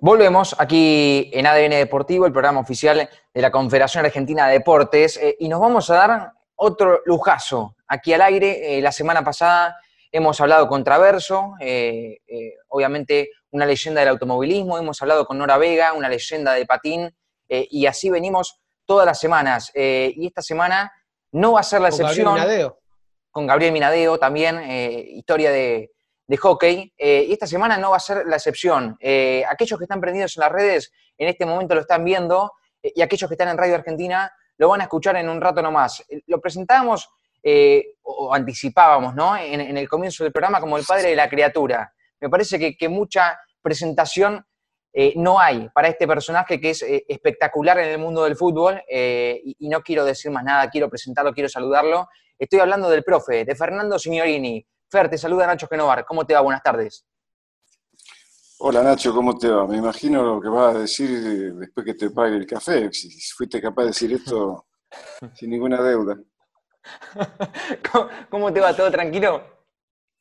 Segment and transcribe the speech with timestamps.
[0.00, 5.36] Volvemos aquí en ADN Deportivo, el programa oficial de la Confederación Argentina de Deportes, eh,
[5.38, 8.78] y nos vamos a dar otro lujazo aquí al aire.
[8.78, 9.76] Eh, la semana pasada
[10.12, 12.18] hemos hablado con Traverso, eh,
[12.68, 17.14] obviamente una leyenda del automovilismo, hemos hablado con Nora Vega, una leyenda de patín,
[17.48, 19.70] y así venimos todas las semanas.
[19.74, 20.92] y esta semana
[21.32, 22.26] no va a ser la excepción.
[22.26, 22.80] Con Gabriel Minadeo.
[23.30, 25.95] Con Gabriel Minadeo también, historia de,
[26.26, 26.92] de hockey.
[26.96, 28.96] Eh, y esta semana no va a ser la excepción.
[29.00, 32.92] Eh, aquellos que están prendidos en las redes en este momento lo están viendo eh,
[32.94, 36.04] y aquellos que están en Radio Argentina lo van a escuchar en un rato nomás.
[36.26, 37.08] Lo presentábamos
[38.02, 39.36] o anticipábamos ¿no?
[39.36, 41.92] En, el comienzo del programa como el padre de la criatura.
[42.18, 44.44] Me parece que, mucha presentación
[45.14, 49.68] no hay para este personaje que es espectacular en el mundo del fútbol y, y
[49.68, 52.08] no quiero decir más nada, quiero presentarlo, quiero saludarlo.
[52.36, 54.66] Estoy hablando del profe, de Fernando Signorini.
[54.90, 56.04] Fer, te saluda Nacho Genovar.
[56.04, 56.40] ¿Cómo te va?
[56.40, 57.04] Buenas tardes.
[58.58, 59.66] Hola Nacho, ¿cómo te va?
[59.66, 63.60] Me imagino lo que vas a decir después que te pague el café, si fuiste
[63.60, 64.66] capaz de decir esto
[65.34, 66.16] sin ninguna deuda.
[68.30, 68.74] ¿Cómo te va?
[68.74, 69.42] ¿Todo tranquilo?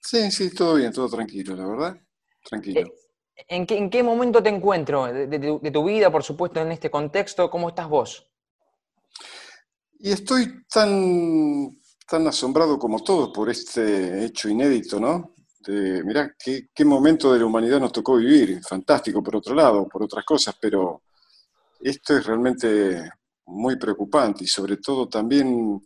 [0.02, 1.97] Sí, sí, todo bien, todo tranquilo, la verdad.
[2.44, 2.81] Tranquilo.
[3.35, 7.50] Eh, ¿En qué, momento te encuentro de, tu, vida, por supuesto, en este contexto?
[7.50, 8.29] ¿Cómo estás vos?
[10.00, 11.69] Y estoy tan
[12.08, 15.36] tan asombrado como todos por este hecho inédito, ¿no?
[15.59, 19.88] De, mirá, qué, qué, momento de la humanidad nos tocó vivir, fantástico por otro lado,
[19.88, 21.02] por otras cosas, pero
[21.80, 23.09] esto es realmente
[23.47, 25.81] muy preocupante y sobre todo también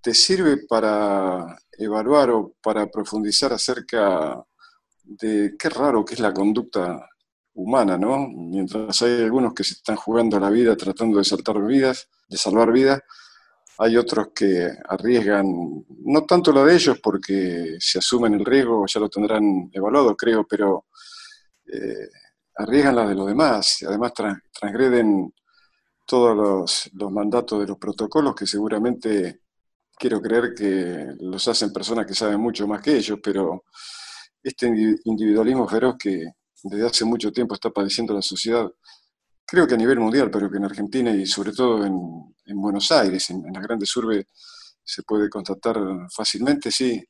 [0.00, 4.44] te sirve para evaluar o para profundizar acerca
[5.04, 7.08] de qué raro que es la conducta
[7.54, 8.28] humana, ¿no?
[8.28, 12.72] Mientras hay algunos que se están jugando la vida tratando de saltar vidas, de salvar
[12.72, 13.00] vidas,
[13.82, 19.00] hay otros que arriesgan, no tanto la de ellos porque se asumen el riesgo, ya
[19.00, 20.86] lo tendrán evaluado, creo, pero
[21.66, 22.08] eh,
[22.54, 23.78] arriesgan la de los demás.
[23.88, 24.12] Además,
[24.52, 25.34] transgreden
[26.06, 29.40] todos los, mandatos de los protocolos que seguramente
[29.98, 33.64] quiero creer que los hacen personas que saben mucho más que ellos, pero
[34.44, 34.68] este
[35.04, 36.24] individualismo feroz que
[36.62, 38.70] desde hace mucho tiempo está padeciendo la sociedad
[39.46, 43.30] creo que a nivel mundial, pero que en Argentina y sobre todo en, Buenos Aires,
[43.30, 44.26] en, las grandes urbes,
[44.84, 45.76] se puede constatar
[46.14, 47.02] fácilmente, sí.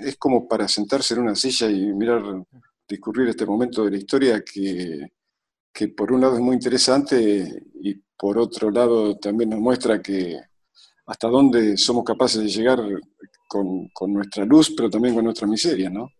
[0.00, 2.22] Es como para sentarse en una silla y mirar,
[2.88, 5.12] discurrir este momento de la historia que,
[5.72, 10.40] que por un lado es muy interesante y por otro lado también nos muestra que
[11.06, 12.80] hasta dónde somos capaces de llegar
[13.48, 16.10] con, con nuestra luz, pero también con nuestra miseria, ¿no?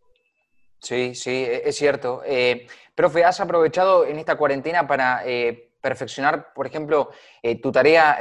[0.80, 2.22] Sí, sí, e-, es cierto.
[2.24, 8.18] Eh, profe, ¿has aprovechado en esta cuarentena para eh, perfeccionar, por ejemplo, eh, tu tarea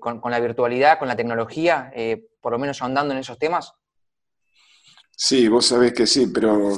[0.00, 1.92] con, la virtualidad, con la tecnología,
[2.40, 3.72] por lo menos ahondando en esos temas?
[5.14, 6.72] Sí, vos sabés que sí, pero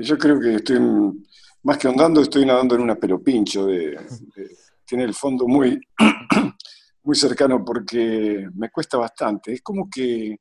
[0.00, 0.80] yo creo que estoy,
[1.62, 3.66] más que ahondando, estoy nadando en una pelopincho.
[3.66, 3.96] De,
[4.90, 5.80] tiene el fondo muy,
[7.04, 9.52] muy cercano porque me cuesta bastante.
[9.52, 10.36] Es como que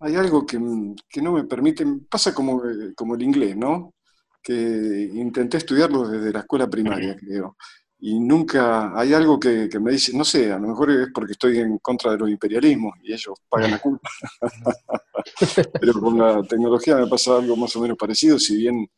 [0.00, 3.94] hay algo que, no me permite, pasa como, eh, como el inglés, ¿no?
[4.42, 7.56] Que intenté estudiarlo desde la escuela primaria, creo.
[8.00, 11.58] Y nunca hay algo que, me dice, no sé, a lo mejor es porque estoy
[11.58, 14.10] en contra de los imperialismos y ellos pagan la culpa.
[15.80, 18.90] Pero con la tecnología me pasa algo más o menos parecido, si bien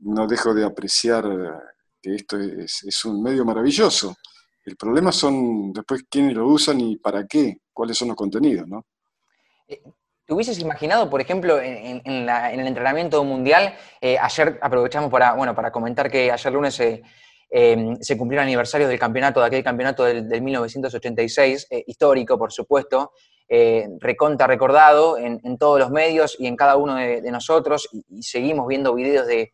[0.00, 1.24] no dejo de apreciar
[2.02, 4.14] que esto es, es un medio maravilloso.
[4.66, 8.84] El problema son después quiénes lo usan y para qué, cuáles son los contenidos, ¿no?
[10.26, 15.54] Eh, ¿Te hubieses imaginado, por ejemplo, en, el entrenamiento mundial, eh, ayer aprovechamos para, bueno,
[15.54, 16.80] para comentar que ayer lunes
[17.48, 22.52] em, se cumplió el aniversario del campeonato, de aquel campeonato del, 1986, eh, histórico, por
[22.52, 23.12] supuesto,
[23.48, 28.66] eh, reconta recordado en, todos los medios y en cada uno de, nosotros, y, seguimos
[28.66, 29.52] viendo videos de,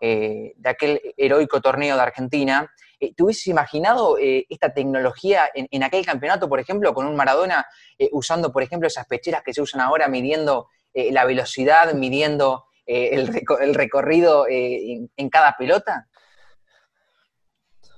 [0.00, 2.70] de aquel heroico torneo de Argentina.
[3.04, 7.66] Eh, ¿Te hubieses imaginado eh, esta tecnología en, aquel campeonato, por ejemplo, con un Maradona
[7.98, 13.26] eh, usando, por ejemplo, esas pecheras que se usan ahora midiendo la velocidad, midiendo el,
[13.74, 16.08] recorrido en, cada pelota?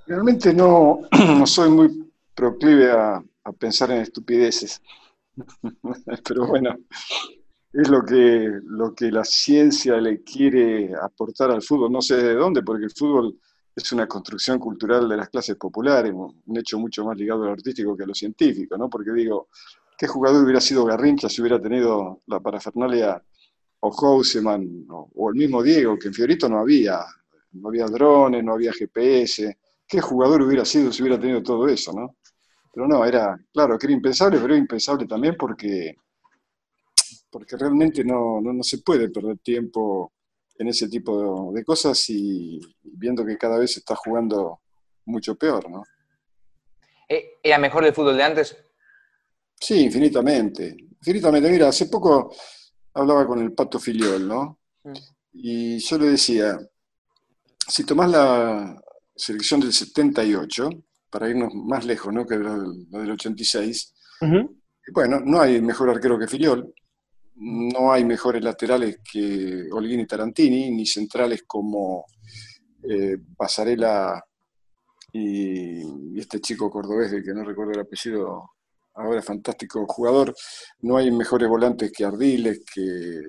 [0.07, 1.01] Realmente no,
[1.45, 3.23] soy muy proclive a,
[3.59, 4.81] pensar en estupideces.
[6.27, 6.75] Pero bueno,
[7.71, 11.91] es lo que, lo que la ciencia le quiere aportar al fútbol.
[11.91, 13.37] No sé de dónde, porque el fútbol
[13.77, 17.95] es una construcción cultural de las clases populares, un hecho mucho más ligado al artístico
[17.95, 18.89] que a lo científico, ¿no?
[18.89, 19.49] Porque digo,
[19.95, 23.21] ¿qué jugador hubiera sido Garrincha si hubiera tenido la parafernalia
[23.81, 27.05] o Houseman o, el mismo Diego, que en Fiorito no había,
[27.51, 29.57] no había drones, no había GPS?
[29.87, 32.15] ¿Qué jugador hubiera sido si hubiera tenido todo eso, no?
[32.73, 35.95] Pero no, era, claro, que era impensable, pero era impensable también porque,
[37.29, 40.13] porque realmente no, no, no se puede perder tiempo
[40.59, 44.61] en ese tipo de, cosas y viendo que cada vez está jugando
[45.05, 45.83] mucho peor, ¿no?
[47.07, 48.57] Eh, ¿Era mejor el fútbol de antes?
[49.59, 50.75] Sí, infinitamente.
[50.99, 51.49] Infinitamente.
[51.49, 52.33] Mira, hace poco
[52.93, 54.59] hablaba con el Pato Filiol, ¿no?
[54.83, 54.93] Mm.
[55.33, 56.57] Y yo le decía,
[57.67, 58.81] si tomás la
[59.15, 60.69] selección del 78,
[61.09, 62.25] para irnos más lejos, ¿no?
[62.25, 63.93] Que la, del 86,
[64.93, 66.73] bueno, no hay mejor arquero que Filiol,
[67.39, 72.05] no hay mejores laterales que Holguín y Tarantini, ni centrales como
[72.83, 74.23] eh, Pasarela
[75.13, 78.51] y, este chico cordobés, de que no recuerdo el apellido,
[78.95, 80.33] ahora fantástico jugador.
[80.81, 83.21] No hay mejores volantes que Ardiles, que,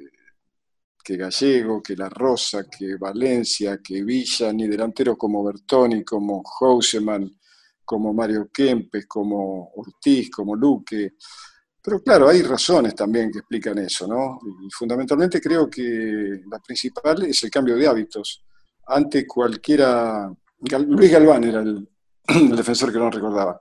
[1.04, 7.30] que Gallego, que La Rosa, que Valencia, que Villa, ni delanteros como Bertoni, como Houseman,
[7.84, 11.12] como Mario Kempes, como Ortiz, como Luque.
[11.88, 14.38] Pero claro, hay razones también que explican eso, ¿no?
[14.44, 18.44] Y fundamentalmente creo que la principal es el cambio de hábitos.
[18.88, 20.30] Antes cualquiera,
[20.86, 21.88] Luis Galván era el,
[22.54, 23.58] defensor que no recordaba.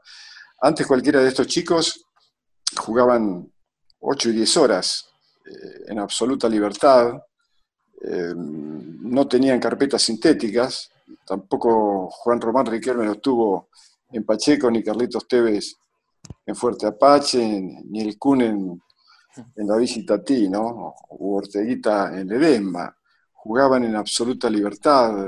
[0.59, 2.05] Antes cualquiera de estos chicos
[2.75, 3.49] jugaban
[3.99, 5.07] 8 y 10 horas
[5.45, 7.13] eh, en absoluta libertad,
[8.01, 10.89] eh, no tenían carpetas sintéticas,
[11.25, 13.69] tampoco Juan Román Riquelme lo tuvo
[14.11, 15.77] en Pacheco ni Carlitos Tevez
[16.45, 18.81] en Fuerte Apache, ni el Kun en,
[19.55, 20.95] la visita a ti, ¿no?
[21.09, 22.95] O Orteguita en Ledesma.
[23.33, 25.27] Jugaban en absoluta libertad,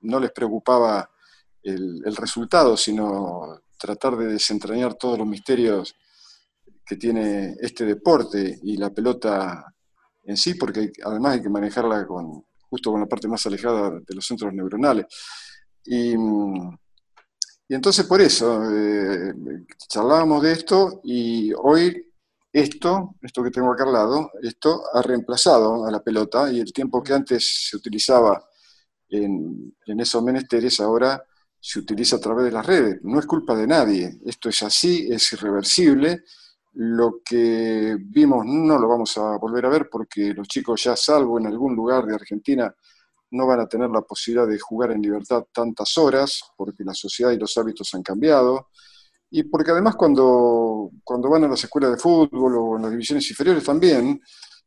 [0.00, 1.10] no les preocupaba
[1.62, 5.94] el, resultado, sino tratar de desentrañar todos los misterios
[6.84, 9.74] que tiene este deporte y la pelota
[10.24, 14.14] en sí, porque además hay que manejarla con, justo con la parte más alejada de
[14.14, 15.06] los centros neuronales.
[15.84, 16.14] Y,
[17.68, 19.34] y entonces por eso eh,
[19.88, 22.08] charlábamos de esto y hoy
[22.52, 26.72] esto, esto que tengo acá al lado, esto ha reemplazado a la pelota y el
[26.72, 28.42] tiempo que antes se utilizaba
[29.10, 31.22] en, esos menesteres ahora
[31.60, 33.00] se utiliza a través de las redes.
[33.02, 36.24] No es culpa de nadie, esto es así, es irreversible.
[36.74, 41.38] Lo que vimos no lo vamos a volver a ver porque los chicos ya salvo
[41.38, 42.72] en algún lugar de Argentina
[43.30, 47.30] no van a tener la posibilidad de jugar en libertad tantas horas, porque la sociedad
[47.30, 48.68] y los hábitos han cambiado,
[49.30, 53.28] y porque además cuando, cuando van a las escuelas de fútbol o en las divisiones
[53.30, 54.20] inferiores también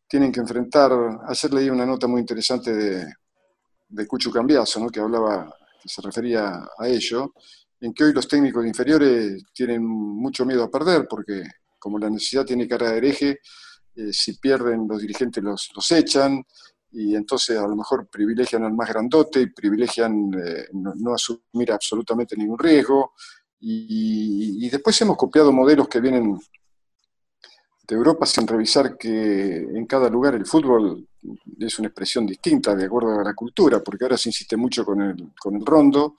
[0.07, 0.91] tienen que enfrentar,
[1.27, 3.13] ayer leí una nota muy interesante de,
[3.89, 4.89] de Cucho Cambiazo, ¿no?
[4.89, 7.33] que hablaba, que se refería a ello,
[7.79, 11.43] en que hoy los técnicos inferiores tienen mucho miedo a perder, porque
[11.79, 13.39] como la necesidad tiene cara de hereje,
[14.11, 16.43] si pierden los dirigentes los, los echan,
[16.91, 22.35] y entonces a lo mejor privilegian al más grandote y privilegian eh, no, asumir absolutamente
[22.35, 23.13] ningún riesgo.
[23.59, 26.37] Y, después hemos copiado modelos que vienen
[27.87, 31.07] de Europa sin revisar que en cada lugar el fútbol
[31.59, 35.01] es una expresión distinta de acuerdo a la cultura, porque ahora se insiste mucho con
[35.01, 36.15] el, con el rondo,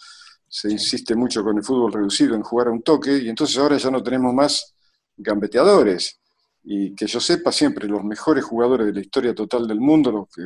[0.46, 3.76] se insiste mucho con el fútbol reducido en jugar a un toque, y entonces ahora
[3.76, 4.75] ya no tenemos más
[5.16, 6.21] gambeteadores
[6.64, 10.29] y que yo sepa siempre los mejores jugadores de la historia total del mundo, los
[10.29, 10.43] que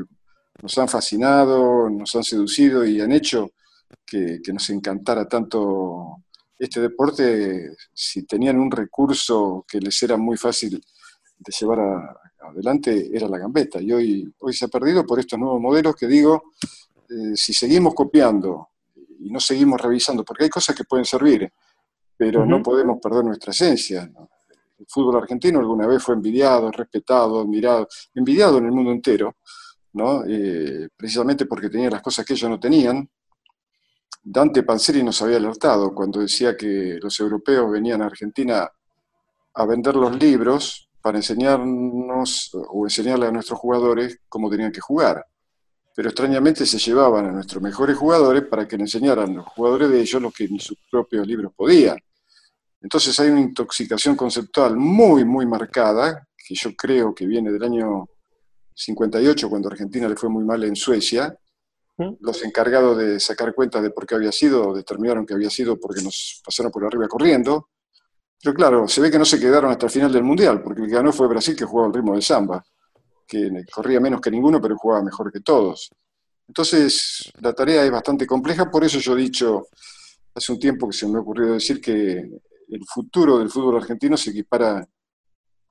[0.62, 3.50] nos han fascinado, nos han seducido y han hecho
[4.04, 6.22] que, nos encantara tanto
[6.58, 10.82] este deporte, si tenían un recurso que les era muy fácil
[11.38, 13.80] de llevar adelante, era la gambeta.
[13.80, 16.52] Y hoy, hoy se ha perdido por estos nuevos modelos que digo,
[17.10, 18.70] eh, si seguimos copiando
[19.20, 21.52] y no seguimos revisando, porque hay cosas que pueden servir,
[22.16, 24.02] pero no podemos perder nuestra esencia.
[24.02, 24.26] El
[24.86, 29.36] fútbol argentino alguna vez fue envidiado, respetado, admirado, envidiado en el mundo entero,
[29.92, 30.24] ¿no?
[30.26, 33.08] Eh, precisamente porque tenía las cosas que ellos no tenían.
[34.22, 38.68] Dante Panzeri nos había alertado cuando decía que los europeos venían a Argentina
[39.54, 45.24] a vender los libros para enseñarnos o enseñarle a nuestros jugadores cómo tenían que jugar.
[45.94, 49.88] Pero extrañamente se llevaban a nuestros mejores jugadores para que le enseñaran a los jugadores
[49.88, 51.96] de ellos lo que ni sus propios libros podían.
[52.80, 58.08] Entonces hay una intoxicación conceptual muy, muy marcada, que yo creo que viene del año
[58.74, 61.36] 58, cuando Argentina le fue muy mal en Suecia.
[62.20, 66.02] Los encargados de sacar cuenta de por qué había sido, determinaron que había sido porque
[66.02, 67.70] nos pasaron por arriba corriendo.
[68.42, 70.88] Pero claro, se ve que no se quedaron hasta el final del Mundial, porque el
[70.88, 72.62] que ganó fue Brasil, que jugaba al ritmo de samba,
[73.26, 75.90] que corría menos que ninguno, pero jugaba mejor que todos.
[76.46, 79.66] Entonces, la tarea es bastante compleja, por eso yo he dicho
[80.34, 82.28] hace un tiempo que se me ha ocurrido decir que
[82.68, 84.86] el futuro del fútbol argentino se equipara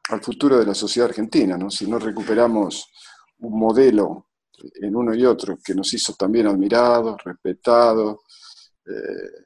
[0.09, 1.69] al futuro de la sociedad argentina, ¿no?
[1.69, 2.91] Si no recuperamos
[3.39, 4.27] un modelo
[4.75, 8.19] en uno y otro que nos hizo también admirados, respetados,
[8.85, 9.45] eh,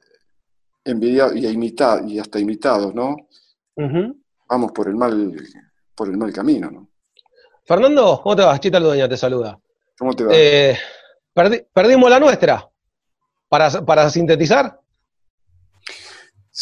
[0.84, 3.16] envidiados y, imitado, y hasta imitados, ¿no?
[4.48, 5.34] Vamos por el mal,
[5.94, 6.90] por el mal camino, ¿no?
[7.64, 8.60] Fernando, ¿cómo te vas?
[8.60, 9.58] Chita Ludeña te saluda.
[9.96, 10.32] ¿Cómo te va?
[10.34, 10.76] Eh,
[11.72, 12.68] perdimos la nuestra.
[13.48, 14.79] para, sintetizar.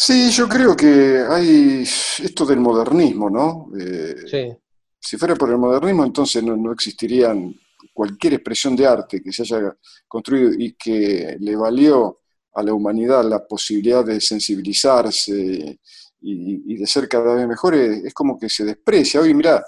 [0.01, 3.67] Sí, yo creo que hay esto del modernismo, ¿no?
[3.77, 4.57] Eh, sí.
[4.97, 7.53] Si fuera por el modernismo, entonces no, no, existirían
[7.93, 9.77] cualquier expresión de arte que se haya
[10.07, 12.21] construido y que le valió
[12.55, 15.81] a la humanidad la posibilidad de sensibilizarse
[16.21, 19.21] y, de ser cada vez mejores, es como que se desprecia.
[19.21, 19.65] Hoy, mira,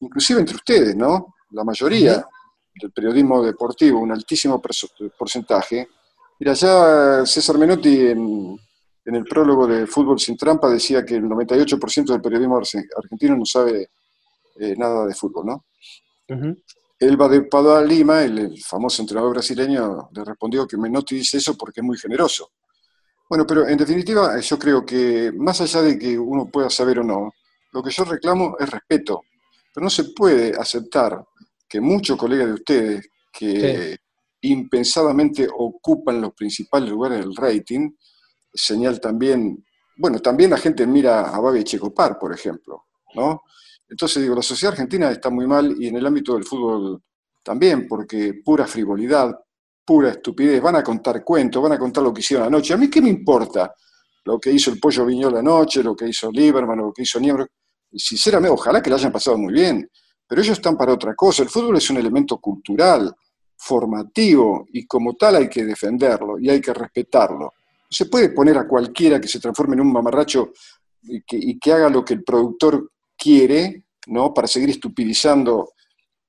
[0.00, 1.34] inclusive entre ustedes, ¿no?
[1.50, 2.26] La mayoría
[2.74, 4.62] del periodismo deportivo, un altísimo
[5.18, 5.90] porcentaje.
[6.40, 8.56] Mira, ya César Menotti en,
[9.04, 12.60] el prólogo de Fútbol sin Trampa decía que el 98% del periodismo
[12.96, 13.88] argentino no sabe
[14.58, 15.64] eh, nada de fútbol, ¿no?
[16.98, 21.80] Elba de Padua Lima, el, famoso entrenador brasileño, le respondió que Menotti dice eso porque
[21.80, 22.52] es muy generoso.
[23.28, 27.04] Bueno, pero en definitiva yo creo que más allá de que uno pueda saber o
[27.04, 27.32] no,
[27.72, 29.22] lo que yo reclamo es respeto.
[29.72, 31.24] Pero no se puede aceptar
[31.68, 33.98] que muchos colegas de ustedes que
[34.42, 37.90] impensadamente ocupan los principales lugares del rating,
[38.54, 39.64] señal también,
[39.96, 42.84] bueno, también la gente mira a Babi Checopar, por ejemplo,
[43.14, 43.42] ¿no?
[43.88, 47.02] Entonces digo, la sociedad argentina está muy mal y en el ámbito del fútbol
[47.42, 49.38] también, porque pura frivolidad,
[49.84, 52.72] pura estupidez, van a contar cuentos, van a contar lo que hicieron anoche.
[52.72, 53.74] A mí qué me importa
[54.24, 57.46] lo que hizo el Pollo Viñola anoche, lo que hizo Lieberman, lo que hizo Niebro.
[57.92, 59.88] Sinceramente, ojalá que lo hayan pasado muy bien,
[60.26, 61.42] pero ellos están para otra cosa.
[61.42, 63.14] El fútbol es un elemento cultural,
[63.56, 67.52] formativo, y como tal hay que defenderlo y hay que respetarlo.
[67.94, 70.52] Se puede poner a cualquiera que se transforme en un mamarracho
[71.02, 74.34] y que, y que haga lo que el productor quiere, ¿no?
[74.34, 75.72] Para seguir estupidizando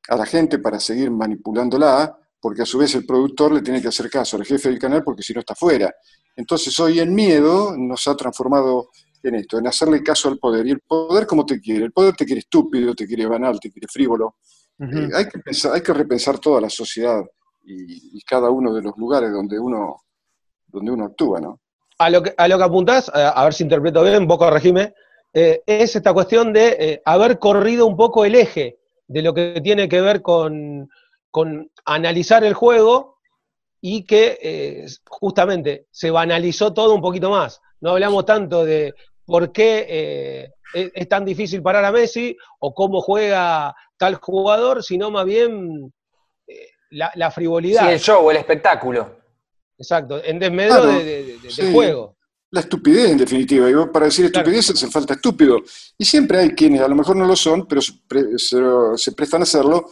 [0.07, 3.87] a la gente, para seguir manipulándola, porque a su vez el productor le tiene que
[3.87, 5.93] hacer caso al jefe del canal porque si no está fuera.
[6.35, 8.89] Entonces hoy el miedo nos ha transformado
[9.23, 10.67] en esto, en hacerle caso al poder.
[10.67, 13.71] Y el poder como te quiere, el poder te quiere estúpido, te quiere banal, te
[13.71, 14.35] quiere frívolo.
[14.79, 15.39] Eh, hay, que
[15.71, 17.23] hay que repensar toda la sociedad
[17.63, 20.03] y, cada uno de los lugares donde uno,
[20.75, 21.59] donde uno actúa, ¿no?
[21.97, 24.93] A lo que, a lo que apuntás, a ver si interpreto bien, vos corregime,
[25.33, 29.61] eh, es esta cuestión de eh, haber corrido un poco el eje de lo que
[29.61, 30.89] tiene que ver con,
[31.31, 33.15] con analizar el juego
[33.81, 37.61] y que eh, justamente se banalizó todo un poquito más.
[37.81, 43.01] No hablamos tanto de por qué eh, es, tan difícil parar a Messi o cómo
[43.01, 45.93] juega tal jugador, sino más bien
[46.47, 47.81] eh, la, frivolidad.
[47.81, 49.17] Sí, el show, el espectáculo.
[49.77, 52.15] Exacto, en desmedro del juego.
[52.51, 53.69] La estupidez, en definitiva.
[53.69, 55.61] Y para decir estupidez hace falta estúpido.
[55.97, 59.89] Y siempre hay quienes, a lo mejor no lo son, pero se prestan a hacerlo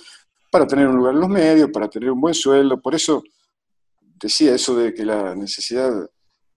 [0.49, 2.79] para tener un lugar en los medios, para tener un buen sueldo.
[2.79, 3.23] Por eso
[3.97, 5.91] decía eso de que la necesidad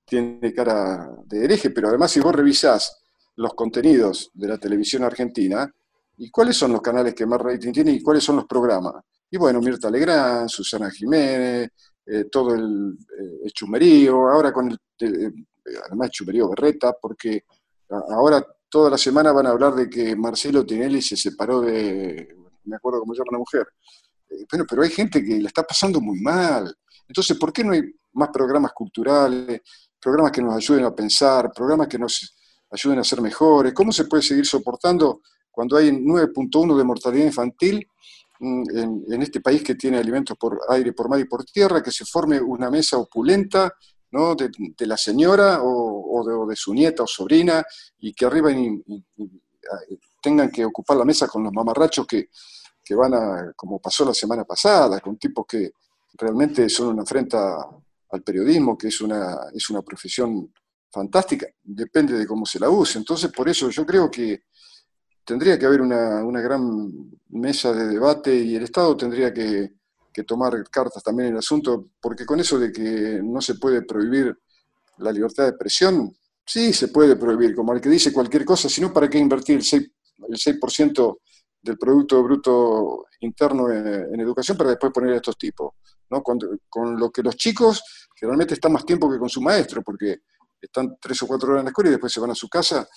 [0.05, 3.03] tiene cara de hereje, pero además si vos revisás
[3.35, 5.69] los contenidos de la televisión argentina,
[6.19, 9.03] ¿y cuáles son los canales que más rating tienen y cuáles son los programas?
[9.29, 11.71] Y bueno, Mirta Legrand, Susana Jiménez,
[12.07, 12.97] eh, todo el,
[13.45, 15.33] eh, chumerío, ahora con el, eh,
[15.87, 17.45] además chumerío Berreta, porque
[17.89, 22.37] ahora toda la semana van a hablar de que Marcelo Tinelli se separó de
[22.67, 23.67] me acuerdo cómo se llama la mujer.
[24.29, 26.77] Eh, bueno, pero hay gente que la está pasando muy mal.
[27.09, 27.83] Entonces, ¿por qué no hay
[28.13, 29.61] más programas culturales,
[30.01, 32.37] programas que nos ayuden a pensar, programas que nos
[32.71, 33.73] ayuden a ser mejores?
[33.73, 37.87] ¿Cómo se puede seguir soportando cuando hay 9.1 de mortalidad infantil
[38.41, 41.91] mm, en, este país que tiene alimentos por aire, por mar y por tierra, que
[41.91, 43.73] se forme una mesa opulenta
[44.11, 44.35] ¿no?
[44.35, 44.51] de,
[44.87, 47.65] la señora o, de, su nieta o sobrina
[47.99, 48.51] y que arriba
[50.23, 52.29] tengan que ocupar la mesa con los mamarrachos que,
[52.87, 55.73] que van a, como pasó la semana pasada, con tipos que
[56.15, 57.57] realmente son una afrenta
[58.11, 60.53] al periodismo, que es una, es una profesión
[60.91, 62.99] fantástica, depende de cómo se la use.
[62.99, 64.45] Entonces, por eso yo creo que
[65.27, 69.73] tendría que haber una, gran mesa de debate y el Estado tendría que,
[70.27, 74.35] tomar cartas también en el asunto, porque con eso de que no se puede prohibir
[74.97, 78.95] la libertad de expresión, sí se puede prohibir, como el que dice cualquier cosa, sino
[78.95, 79.91] para qué invertir el 6%,
[80.29, 81.19] el 6%
[81.61, 85.75] del Producto Bruto Interno en, educación para después poner a estos tipos.
[86.09, 86.23] ¿no?
[86.23, 86.39] Con,
[86.99, 90.21] lo que los chicos generalmente están más tiempo que con su maestro, porque
[90.59, 92.89] están tres o cuatro horas en la escuela y después se van a su casa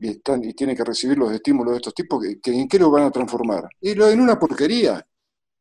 [0.00, 2.90] y, están, y tienen que recibir los estímulos de estos tipos, que, ¿en qué lo
[2.90, 3.68] van a transformar?
[3.80, 5.04] Y lo, en una porquería.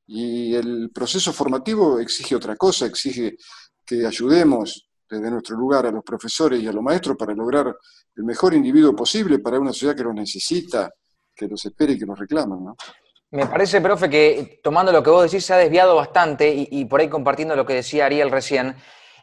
[0.07, 3.35] Y el proceso formativo exige otra cosa, exige
[3.85, 7.75] que ayudemos desde nuestro lugar a los profesores y a los maestros para lograr
[8.15, 10.89] el mejor individuo posible para una sociedad que los necesita,
[11.35, 12.55] que los espere y que los reclama.
[12.55, 12.75] ¿no?
[13.31, 17.01] Me parece, profe, que tomando lo que vos decís se ha desviado bastante y, por
[17.01, 18.75] ahí compartiendo lo que decía Ariel recién.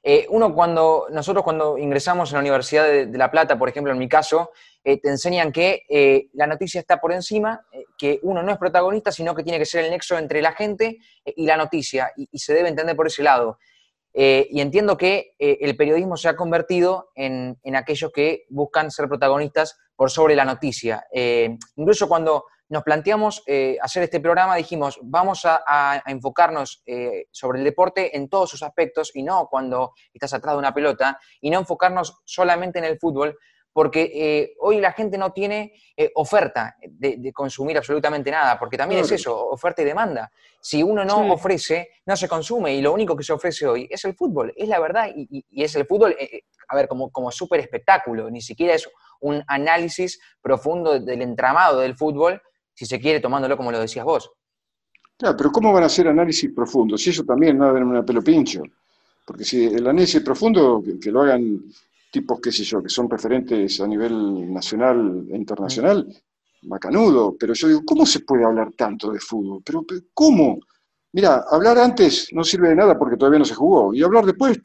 [0.08, 3.98] Eh, uno cuando, nosotros cuando ingresamos en la Universidad de, La Plata, por ejemplo, en
[3.98, 4.52] mi caso,
[4.84, 7.66] eh, te enseñan que eh, la noticia está por encima,
[7.98, 10.98] que uno no es protagonista, sino que tiene que ser el nexo entre la gente
[11.24, 13.58] y la noticia, y, se debe entender por ese lado.
[14.14, 20.10] Y entiendo que el periodismo se ha convertido en, aquellos que buscan ser protagonistas por
[20.10, 21.04] sobre la noticia.
[21.74, 23.42] Incluso cuando nos planteamos
[23.80, 26.82] hacer este programa, dijimos, vamos a, enfocarnos
[27.30, 31.18] sobre el deporte en todos sus aspectos y no cuando estás atrás de una pelota,
[31.40, 33.36] y no enfocarnos solamente en el fútbol,
[33.76, 39.02] porque eh, hoy la gente no tiene eh, oferta de, consumir absolutamente nada, porque también
[39.02, 40.32] es eso, oferta y demanda.
[40.62, 44.02] Si uno no ofrece, no se consume, y lo único que se ofrece hoy es
[44.06, 47.60] el fútbol, es la verdad, y, es el fútbol, eh, a ver, como, como súper
[47.60, 48.88] espectáculo, ni siquiera es
[49.20, 52.40] un análisis profundo del entramado del fútbol,
[52.76, 54.30] si se quiere, tomándolo como lo decías vos.
[55.16, 57.00] Claro, pero ¿cómo van a hacer análisis profundos?
[57.00, 58.62] Si eso también no en una pelo pincho.
[59.24, 61.64] Porque si el análisis profundo, que lo hagan
[62.12, 66.06] tipos, qué sé yo, que son referentes a nivel nacional e internacional,
[66.62, 69.62] macanudo, pero yo digo, ¿cómo se puede hablar tanto de fútbol?
[69.64, 70.58] Pero, ¿cómo?
[71.12, 74.60] Mira, hablar antes no sirve de nada porque todavía no se jugó, y hablar después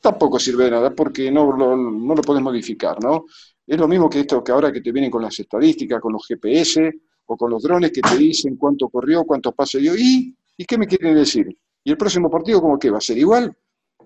[0.00, 3.24] tampoco sirve de nada porque no lo, no lo puedes modificar, ¿no?
[3.66, 6.26] Es lo mismo que esto que ahora que te vienen con las estadísticas, con los
[6.26, 6.92] GPS
[7.36, 10.86] con los drones que te dicen cuánto corrió, cuántos pasos dio, ¿y, ¿y qué me
[10.86, 11.56] quieren decir?
[11.84, 13.56] ¿Y el próximo partido cómo que va a ser igual?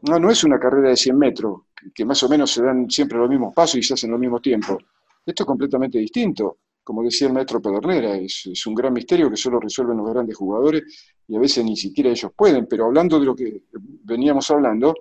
[0.02, 1.62] No, no es una carrera de 100 metros,
[1.94, 4.40] que más o menos se dan siempre los mismos pasos y se hacen al mismo
[4.40, 4.78] tiempo.
[5.24, 6.58] Esto es completamente distinto.
[6.84, 10.84] Como decía el maestro Pedernera, es, un gran misterio que solo resuelven los grandes jugadores
[11.26, 12.66] y a veces ni siquiera ellos pueden.
[12.66, 14.94] Pero hablando de lo que veníamos hablando,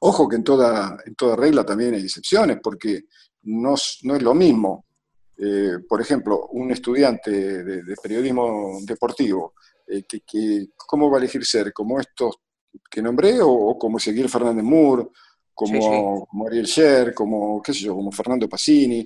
[0.00, 3.04] ojo que en toda, en toda regla también hay excepciones, porque
[3.42, 4.86] no, no es lo mismo.
[5.40, 9.54] Eh, por ejemplo, un estudiante de, periodismo deportivo,
[9.86, 11.72] eh, que, ¿cómo va a elegir ser?
[11.72, 12.40] ¿Como estos
[12.90, 15.08] que nombré o, como Ezequiel Fernández Moore,
[15.54, 19.04] como, Ariel Sher, como, qué sé yo, como Fernando Passini,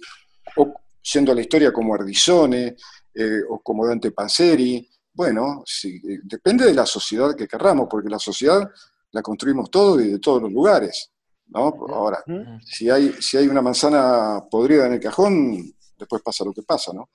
[0.57, 2.77] o siendo a la historia como Ardizone,
[3.15, 4.89] eh, o como Dante Panzeri.
[5.15, 8.71] Bueno, eh, depende de la sociedad que querramos, porque la sociedad
[9.11, 11.11] la construimos todos y de todos los lugares.
[11.49, 11.75] ¿no?
[11.89, 12.23] Ahora,
[12.65, 16.93] si hay, si hay una manzana podrida en el cajón, después pasa lo que pasa,
[16.93, 17.09] ¿no?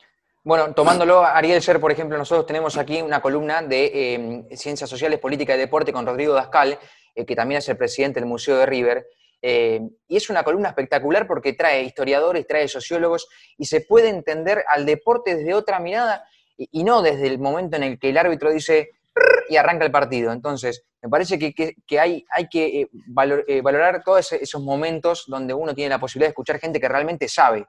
[0.48, 5.20] Bueno, tomándolo, Ariel Ser, por ejemplo, nosotros tenemos aquí una columna de em, Ciencias Sociales,
[5.20, 6.80] Política y Deporte con Rodrigo Dascal,
[7.14, 9.08] eh, que también es el presidente del Museo de River.
[9.42, 14.64] Em, y es una columna espectacular porque trae historiadores, trae sociólogos y se puede entender
[14.70, 16.24] al deporte desde otra mirada
[16.58, 18.92] y, no desde el momento en el que el árbitro dice
[19.50, 20.32] y arranca el partido.
[20.32, 22.90] Entonces, me parece que, hay, que eh,
[23.48, 27.28] eh, valorar todos esos momentos donde uno tiene la posibilidad de escuchar gente que realmente
[27.28, 27.68] sabe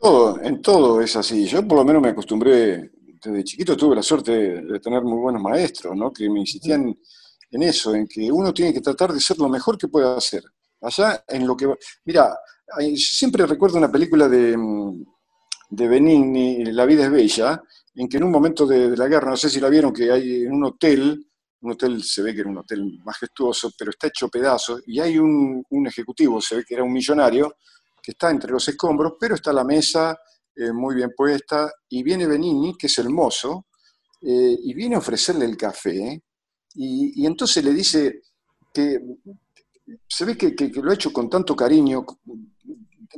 [0.00, 1.46] todo, en todo es así.
[1.46, 2.90] Yo por lo menos me acostumbré,
[3.22, 6.12] desde chiquito tuve la suerte de, tener muy buenos maestros, ¿no?
[6.12, 6.96] Que me insistían
[7.50, 10.42] en eso, en que uno tiene que tratar de ser lo mejor que pueda hacer.
[10.80, 11.68] Allá en lo que...
[12.04, 12.36] Mira,
[12.96, 14.56] siempre recuerdo una película de,
[15.70, 17.62] de Benigni, La vida es bella,
[17.94, 20.44] en que en un momento de, la guerra, no sé si la vieron, que hay
[20.44, 21.26] en un hotel,
[21.60, 25.18] un hotel se ve que era un hotel majestuoso, pero está hecho pedazos, y hay
[25.18, 27.56] un, un ejecutivo, se ve que era un millonario,
[28.06, 30.16] que está entre los escombros, pero está la mesa
[30.54, 33.66] eh, muy bien puesta, y viene Benini, que es el mozo,
[34.22, 36.22] eh, y viene a ofrecerle el café,
[36.76, 38.20] y, entonces le dice
[38.72, 39.00] que
[40.06, 42.06] se ve que, lo ha hecho con tanto cariño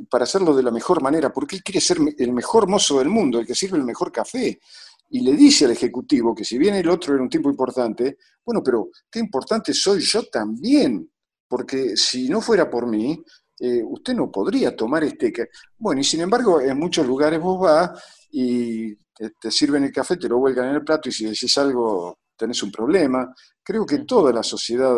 [0.09, 3.37] para hacerlo de la mejor manera, porque él quiere ser el mejor mozo del mundo,
[3.39, 4.59] el que sirve el mejor café.
[5.11, 8.63] Y le dice al ejecutivo que si bien el otro era un tipo importante, bueno,
[8.63, 11.11] pero qué importante soy yo también,
[11.47, 13.23] porque si no fuera por mí,
[13.59, 15.33] eh, usted no podría tomar este...
[15.77, 20.29] Bueno, y sin embargo, en muchos lugares vos vas y te, sirven el café, te
[20.29, 23.33] lo vuelcan en el plato y si decís algo tenés un problema.
[23.61, 24.95] Creo que toda la sociedad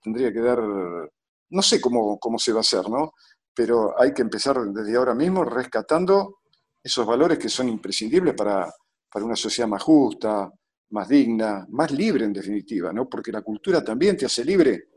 [0.00, 3.12] tendría que dar, no sé cómo, cómo se va a hacer, ¿no?
[3.52, 6.38] Pero hay que empezar desde ahora mismo rescatando
[6.82, 8.72] esos valores que son imprescindibles para,
[9.12, 10.50] para una sociedad más justa,
[10.90, 13.08] más digna, más libre en definitiva, ¿no?
[13.08, 14.90] Porque la cultura también te hace libre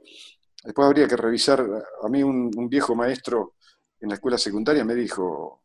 [0.64, 1.62] Después habría que revisar,
[2.02, 3.56] a mí un, viejo maestro
[4.00, 5.64] en la escuela secundaria me dijo,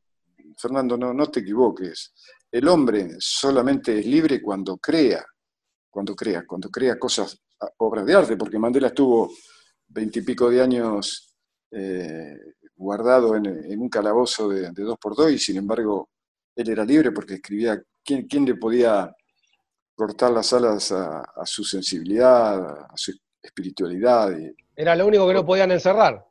[0.57, 2.15] Fernando, no, no te equivoques,
[2.51, 5.25] el hombre solamente es libre cuando crea,
[5.89, 7.41] cuando crea, cuando crea cosas,
[7.79, 9.31] obras de arte, porque Mandela estuvo
[9.89, 11.35] veintipico de años
[11.71, 12.37] eh,
[12.77, 16.11] guardado en, un calabozo de, dos por dos y sin embargo
[16.55, 19.15] él era libre porque escribía, ¿quién, quién le podía
[19.95, 24.33] cortar las alas a, su sensibilidad, a su espiritualidad?
[24.79, 26.25] Era lo único que no podían encerrar.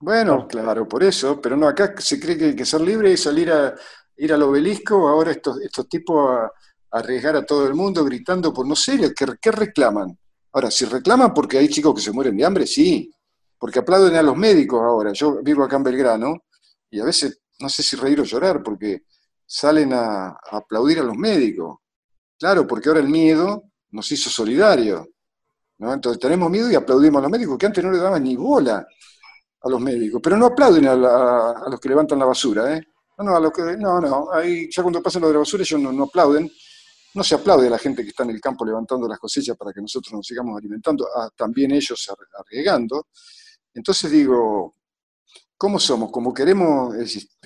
[0.00, 3.16] Bueno, claro, por eso, pero no, acá se cree que hay que ser libre y
[3.16, 3.72] salir a
[4.16, 6.50] ir al obelisco, ahora estos, estos tipos a,
[6.90, 10.18] arriesgar a todo el mundo gritando por no sé, ¿qué, ¿qué reclaman?
[10.52, 13.12] Ahora, si reclaman porque hay chicos que se mueren de hambre, sí,
[13.56, 15.12] porque aplauden a los médicos ahora.
[15.12, 16.44] Yo vivo acá en Belgrano
[16.90, 19.02] y a veces no sé si reír o llorar porque
[19.46, 21.78] salen a, aplaudir a los médicos.
[22.38, 25.06] Claro, porque ahora el miedo nos hizo solidarios.
[25.78, 28.86] Entonces tenemos miedo y aplaudimos a los médicos, que antes no le daban ni bola
[29.60, 30.94] a los médicos, pero no aplauden a,
[31.68, 32.82] los que levantan la basura, ¿eh?
[33.18, 35.62] No, no, a los que, no, no, ahí ya cuando pasan lo de la basura
[35.62, 36.50] ellos no, aplauden,
[37.14, 39.72] no se aplaude a la gente que está en el campo levantando las cosechas para
[39.72, 43.08] que nosotros nos sigamos alimentando, también ellos arriesgando.
[43.74, 44.74] Entonces digo,
[45.56, 46.10] ¿cómo somos?
[46.10, 46.94] ¿Como queremos,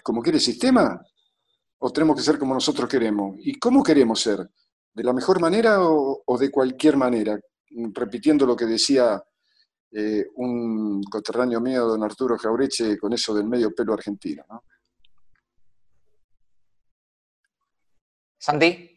[0.03, 1.01] como quiere el sistema?
[1.79, 3.37] ¿O tenemos que ser como nosotros queremos?
[3.41, 4.49] ¿Y cómo queremos ser?
[4.95, 7.41] ¿De la mejor manera o, de cualquier manera?
[7.93, 9.23] Repitiendo lo que decía
[9.93, 14.45] eh, un coterráneo mío, don Arturo Jaureche, con eso del medio pelo argentino.
[14.49, 14.65] ¿no?
[18.39, 18.89] Santi.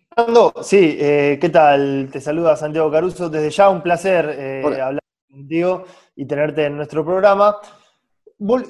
[0.64, 2.10] Sí, eh, ¿qué tal?
[2.12, 3.30] Te saluda Santiago Caruso.
[3.30, 5.86] Desde ya un placer eh, hablar contigo
[6.16, 7.58] y tenerte en nuestro programa.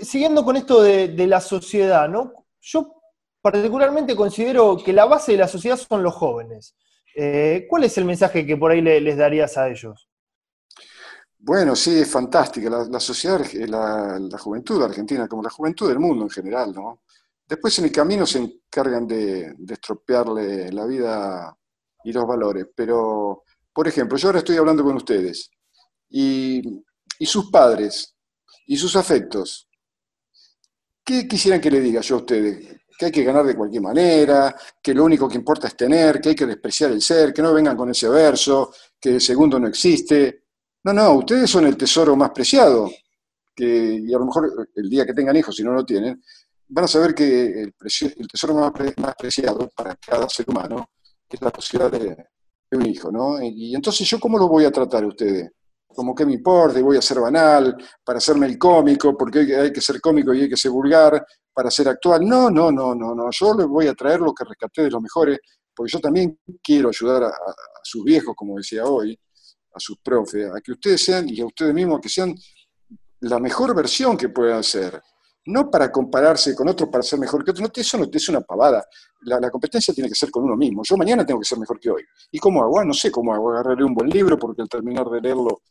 [0.02, 2.48] siguiendo con esto de, la sociedad, ¿no?
[2.60, 3.00] Yo
[3.40, 6.76] particularmente considero que la base de la sociedad son los jóvenes.
[7.16, 10.10] Eh, ¿Cuál es el mensaje que por ahí les darías a ellos?
[11.38, 12.70] Bueno, sí, es fantástica.
[12.70, 17.02] La, sociedad, la, la, juventud argentina, como la juventud del mundo en general, ¿no?
[17.48, 21.56] Después en el camino se encargan de, estropearle la vida
[22.04, 22.68] y los valores.
[22.76, 25.52] Pero, por ejemplo, yo ahora estoy hablando con ustedes
[26.10, 26.84] y,
[27.22, 28.16] sus padres
[28.66, 29.70] y sus afectos.
[31.04, 32.76] ¿Qué quisieran que le diga yo a ustedes?
[32.98, 36.30] Que hay que ganar de cualquier manera, que lo único que importa es tener, que
[36.30, 39.68] hay que despreciar el ser, que no vengan con ese verso, que el segundo no
[39.68, 40.44] existe.
[40.84, 42.90] No, no, ustedes son el tesoro más preciado,
[43.56, 46.22] que, y a lo mejor el día que tengan hijos, si no lo tienen,
[46.68, 47.74] van a saber que el,
[48.28, 48.72] tesoro más,
[49.18, 50.90] preciado para cada ser humano
[51.30, 52.16] es la posibilidad de,
[52.72, 53.42] un hijo, ¿no?
[53.42, 55.50] Y, entonces yo cómo lo voy a tratar a ustedes?
[55.96, 59.72] Como que me importa y voy a ser banal, para hacerme el cómico, porque hay,
[59.72, 62.28] que ser cómico y hay que ser vulgar, para ser actual.
[62.28, 63.30] No, no, no, no, no.
[63.32, 65.40] Yo les voy a traer lo que rescaté de los mejores,
[65.74, 67.34] porque yo también quiero ayudar a,
[67.84, 69.18] sus viejos, como decía hoy,
[69.74, 72.36] a sus profes, a que ustedes sean, y a ustedes mismos, que sean
[73.22, 75.02] la mejor versión que puedan ser
[75.46, 78.84] no para compararse con otros para ser mejor que otros, eso no es una pavada.
[79.22, 80.82] La, competencia tiene que ser con uno mismo.
[80.84, 82.04] Yo mañana tengo que ser mejor que hoy.
[82.32, 82.80] ¿Y cómo hago?
[82.80, 83.52] Ah, no sé cómo hago.
[83.52, 85.62] Agarraré un buen libro porque al terminar de leerlo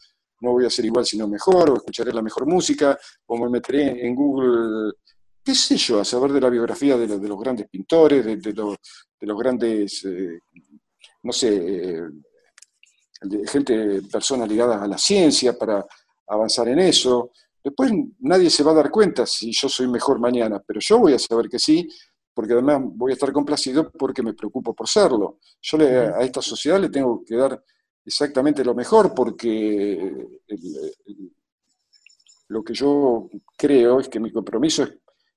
[0.44, 4.07] no voy a ser igual sino mejor, o escucharé la mejor música, o me meteré
[4.07, 4.92] en Google,
[5.42, 8.52] qué sé yo, a saber de la biografía de, los grandes pintores, de,
[9.20, 10.38] los grandes, eh,
[11.22, 12.02] no sé, eh,
[13.22, 15.85] de gente, personas ligadas a la ciencia para
[16.26, 17.30] avanzar en eso.
[17.62, 21.14] Después nadie se va a dar cuenta si yo soy mejor mañana, pero yo voy
[21.14, 21.88] a saber que sí,
[22.35, 25.38] porque además voy a estar complacido porque me preocupo por serlo.
[25.62, 27.62] Yo a esta sociedad le tengo que dar
[28.05, 30.12] exactamente lo mejor porque
[32.49, 34.87] lo que yo creo es que mi compromiso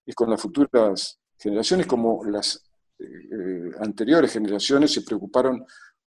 [0.06, 2.64] es, con las futuras generaciones como las
[3.00, 5.66] eh, anteriores generaciones se preocuparon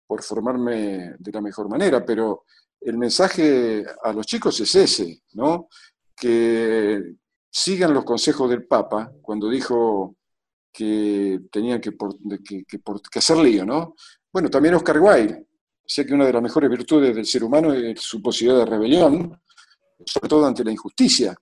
[0.06, 2.44] por formarme de la mejor manera, pero
[2.80, 5.68] el mensaje a los chicos es ese, ¿no?
[6.14, 7.16] que
[7.50, 10.16] sigan los consejos del Papa cuando dijo
[10.72, 11.96] que tenían que,
[13.14, 13.94] hacer lío, ¿no?
[14.32, 15.46] Bueno, también Oscar Wilde,
[15.86, 19.40] sé que una de las mejores virtudes del ser humano es su posibilidad de rebelión,
[20.04, 21.34] sobre todo ante la injusticia,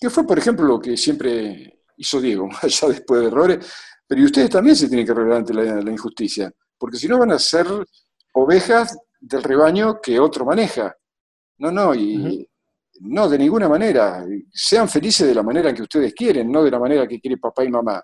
[0.00, 3.72] que fue, por ejemplo, lo que siempre hizo Diego, allá después de errores,
[4.06, 7.38] pero ustedes también se tienen que rebelar ante la, injusticia, porque si no van a
[7.38, 7.66] ser
[8.32, 10.96] ovejas del rebaño que otro maneja.
[11.58, 12.48] No, no, y,
[13.00, 14.24] no, de ninguna manera.
[14.52, 17.64] Sean felices de la manera que ustedes quieren, no de la manera que quiere papá
[17.64, 18.02] y mamá,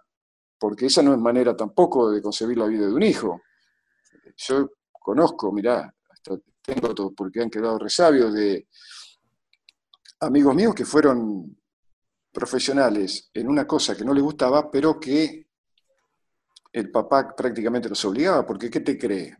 [0.59, 3.41] porque esa no es manera tampoco de concebir la vida de un hijo.
[4.37, 4.69] Yo
[5.07, 8.67] conozco, mirá, hasta tengo todo, porque han quedado resabios de
[10.19, 11.57] amigos míos que fueron
[12.33, 15.47] profesionales en una cosa que no les gustaba, pero que
[16.73, 19.37] el papá prácticamente los obligaba, porque ¿qué te cree?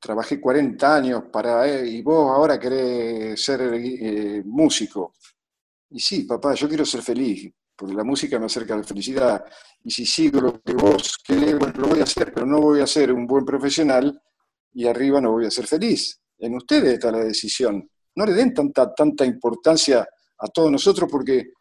[0.00, 5.12] trabajé 40 años para, eh, y vos ahora querés ser eh, músico.
[5.90, 9.44] Y sí, papá, yo quiero ser feliz, porque la música me acerca a la felicidad.
[9.84, 12.86] Y si sigo lo que vos querés, lo voy a hacer, pero no voy a
[12.86, 14.18] ser un buen profesional
[14.72, 16.20] y arriba no voy a ser feliz.
[16.38, 17.88] En ustedes está la decisión.
[18.14, 20.06] No le den tanta, tanta importancia
[20.38, 21.52] a todos nosotros porque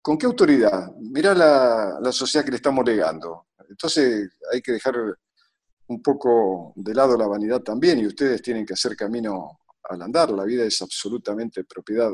[0.00, 0.90] ¿con qué autoridad?
[0.98, 3.46] Mirá la, la sociedad que le estamos legando.
[3.68, 4.94] Entonces hay que dejar
[5.88, 10.30] un poco de lado la vanidad también y ustedes tienen que hacer camino al andar.
[10.30, 12.10] La vida es absolutamente propiedad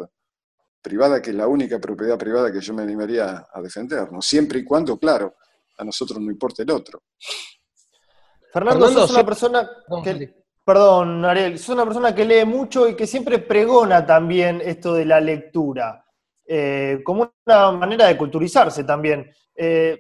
[0.81, 4.23] privada, que es la única propiedad privada que yo me animaría a defender, ¿no?
[4.23, 5.37] siempre y cuando, claro,
[5.77, 7.03] a nosotros no importa el otro.
[8.53, 9.69] Fernando, sos una persona
[10.03, 10.38] que,
[10.69, 15.07] perdón, Ariel, sos una persona que lee mucho y que siempre pregona también esto de
[15.07, 16.05] la lectura,
[16.47, 19.33] eh, como una manera de culturizarse también.
[19.57, 19.99] Eh,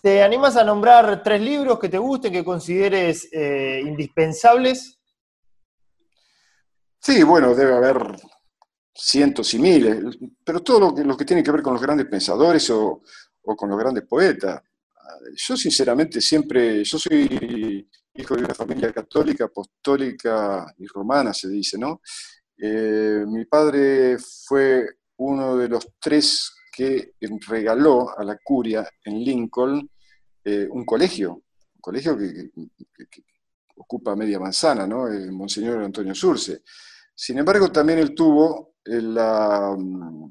[0.00, 4.98] ¿Te animas a nombrar tres libros que te gusten, que consideres eh, indispensables?
[6.98, 8.16] Sí, bueno, debe haber
[8.94, 12.06] cientos y miles, pero todo lo que, lo que tiene que ver con los grandes
[12.06, 13.02] pensadores o,
[13.42, 14.62] con los grandes poetas.
[15.36, 21.78] Yo sinceramente siempre, yo soy hijo de una familia católica, apostólica y romana, se dice,
[21.78, 22.00] ¿no?
[22.56, 27.14] Eh, mi padre fue uno de los tres que
[27.48, 29.90] regaló a la curia en Lincoln
[30.44, 32.50] eh, un colegio, un colegio que,
[33.76, 35.08] ocupa media manzana, ¿no?
[35.08, 36.62] El Monseñor Antonio Surce.
[37.14, 40.30] Sin embargo, también él tuvo eh, la, mm,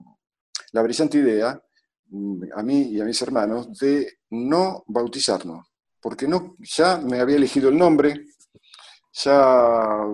[0.72, 1.62] la brillante idea,
[2.08, 5.68] mm, a mí y a mis hermanos, de no bautizarnos,
[6.02, 8.26] porque no, ya me había elegido el nombre,
[9.14, 10.06] ya,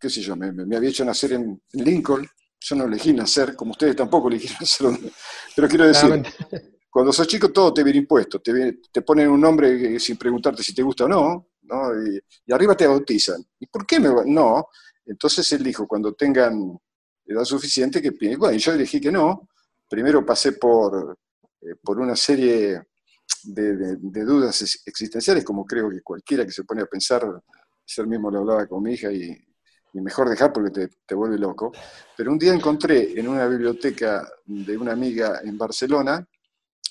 [0.00, 2.26] qué sé yo, me, había hecho nacer en Lincoln,
[2.58, 5.12] yo no elegí nacer, como ustedes tampoco elegieron nacer,
[5.54, 6.22] pero quiero decir,
[6.90, 10.74] cuando sos chico todo te viene impuesto, te, te ponen un nombre sin preguntarte si
[10.74, 11.48] te gusta o no,
[12.46, 13.44] y, arriba te bautizan.
[13.58, 14.68] ¿Y por qué me no?
[15.04, 16.78] Entonces él dijo, cuando tengan
[17.24, 19.48] edad suficiente, que Bueno, yo dije que no.
[19.88, 21.16] Primero pasé por,
[21.60, 22.82] eh, por una serie
[23.44, 27.22] de, dudas existenciales, como creo que cualquiera que se pone a pensar,
[27.86, 29.36] yo mismo lo hablaba con mi hija y,
[29.94, 31.72] mejor dejar porque te, te, vuelve loco.
[32.14, 36.22] Pero un día encontré en una biblioteca de una amiga en Barcelona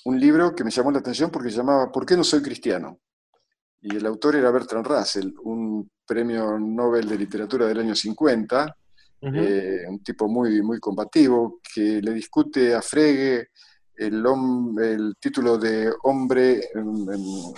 [0.06, 2.98] un libro que me llamó la atención porque se llamaba ¿Por qué no soy cristiano?
[3.86, 8.76] y el autor era Bertrand Russell, un premio Nobel de Literatura del año 50,
[9.22, 13.48] eh, un tipo muy, muy combativo, que le discute a Frege
[13.96, 14.24] el,
[14.82, 17.54] el título de hombre em, em,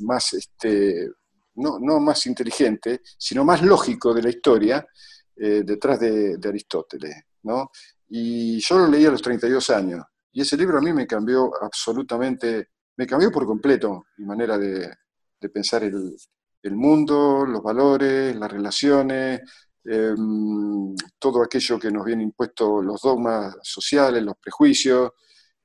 [0.00, 1.10] más, este,
[1.56, 4.86] no, no, más inteligente, sino más lógico de la historia
[5.36, 7.14] eh, detrás de, Aristóteles.
[7.42, 7.70] ¿no?
[8.08, 11.50] Y yo lo leí a los 32 años, y ese libro a mí me cambió
[11.62, 14.90] absolutamente, me cambió por completo mi manera de,
[15.52, 19.40] pensar el, mundo, los valores, las relaciones,
[19.84, 25.10] em, todo aquello que nos viene impuesto, los dogmas sociales, los prejuicios.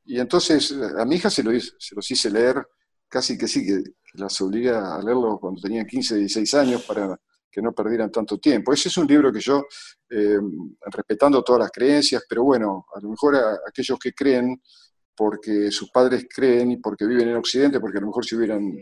[0.05, 2.65] Y entonces a mi hija se, lo, se los hice leer,
[3.07, 7.19] casi que sí, que las obliga a leerlo cuando tenían 15, 16 años para
[7.51, 8.73] que no perdieran tanto tiempo.
[8.73, 9.63] Ese es un libro que yo,
[10.09, 14.61] em, respetando todas las creencias, pero bueno, a lo mejor a aquellos que creen,
[15.15, 18.77] porque sus padres creen y porque viven en Occidente, porque a lo mejor si hubieran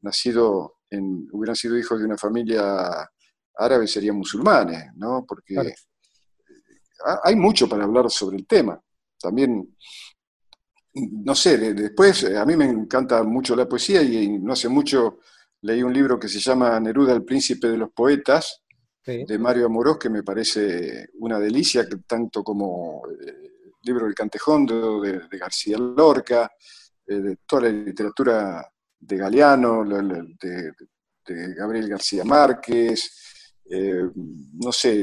[0.00, 3.10] nacido en, hubieran sido hijos de una familia
[3.56, 5.24] árabe serían musulmanes, ¿no?
[5.26, 5.56] Porque
[7.22, 8.80] hay mucho para hablar sobre el tema.
[9.20, 9.76] También,
[10.94, 15.18] no sé, después a mí me encanta mucho la poesía y no hace mucho
[15.62, 18.60] leí un libro que se llama Neruda, el príncipe de los poetas,
[19.06, 23.50] de Mario Amorós, que me parece una delicia, tanto como el eh,
[23.82, 26.50] libro del Cantejón de, García Lorca,
[27.06, 28.66] eh, de toda la literatura
[28.98, 30.72] de Galeano, de,
[31.54, 35.02] Gabriel García Márquez, eh, no sé,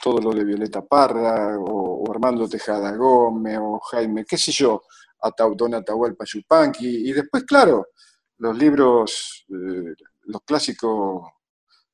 [0.00, 4.82] todo lo de Violeta Parra, o, Armando Tejada Gómez, o Jaime, qué sé yo,
[5.56, 7.88] Don Atahualpa Yupanqui, y después, claro,
[8.38, 11.22] los libros, eh, los clásicos,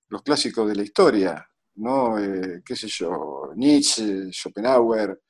[0.09, 2.19] los clásicos de la historia, ¿no?
[2.19, 5.21] Eh, qué sé yo, Nietzsche, Schopenhauer,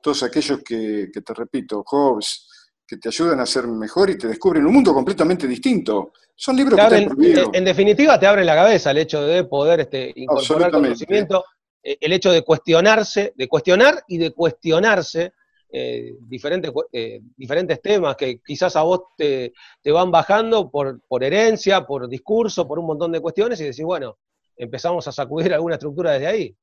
[0.00, 2.48] todos aquellos que, que te repito, Hobbes,
[2.86, 6.12] que te ayudan a ser mejor y te descubren un mundo completamente distinto.
[6.34, 9.80] Son libros que te en, en, definitiva, te abren la cabeza el hecho de poder
[9.80, 11.44] este, incorporar conocimiento,
[11.82, 15.32] eh, el hecho de cuestionarse, de cuestionar y de cuestionarse
[15.72, 19.52] eh, diferentes, eh, diferentes temas que quizás a vos te,
[19.86, 24.18] van bajando por, por herencia, por discurso, por un montón de cuestiones y decís, bueno,
[24.56, 26.56] empezamos a sacudir alguna estructura desde ahí.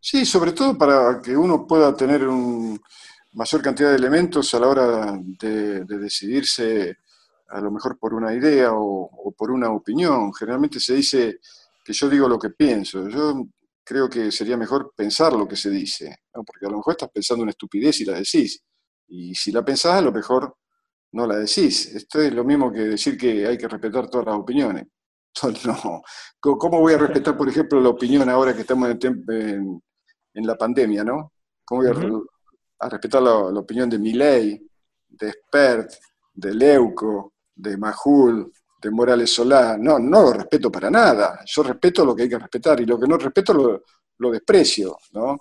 [0.00, 2.80] Sí, sobre todo para que uno pueda tener un,
[3.32, 6.98] mayor cantidad de elementos a la hora de, decidirse
[7.48, 10.32] a lo mejor por una idea o, por una opinión.
[10.34, 11.38] Generalmente se dice
[11.84, 13.06] que yo digo lo que pienso.
[13.84, 17.42] Creo que sería mejor pensar lo que se dice, porque a lo mejor estás pensando
[17.42, 18.62] una estupidez y la decís.
[19.08, 20.56] Y si la pensás, a lo mejor
[21.12, 21.86] no la decís.
[21.94, 24.86] Esto es lo mismo que decir que hay que respetar todas las opiniones.
[25.66, 26.02] No.
[26.40, 29.82] ¿Cómo voy a respetar, por ejemplo, la opinión ahora que estamos en,
[30.34, 31.32] en, la pandemia, ¿no?
[31.64, 34.68] ¿Cómo voy a, a respetar la, opinión de Milley,
[35.08, 35.90] de Spert,
[36.34, 39.76] de Leuco, de Majul, de Morales Solá.
[39.78, 41.40] No, no lo respeto para nada.
[41.46, 43.54] Yo respeto lo que hay que respetar y lo que no respeto
[44.18, 45.36] lo, desprecio, ¿no?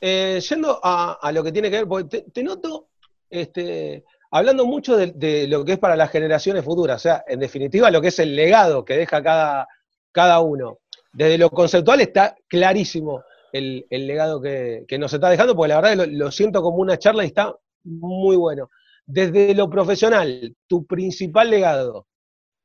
[0.00, 2.88] Eh, yendo a, lo que tiene que ver, porque te, noto
[3.28, 7.90] este, hablando mucho de, lo que es para las generaciones futuras, o sea, en definitiva
[7.90, 9.68] lo que es el legado que deja cada,
[10.10, 10.78] cada uno.
[11.12, 16.06] Desde lo conceptual está clarísimo el, legado que, nos está dejando, porque la verdad lo,
[16.06, 18.70] lo, siento como una charla y está muy bueno.
[19.06, 22.06] Desde lo profesional, tu principal legado,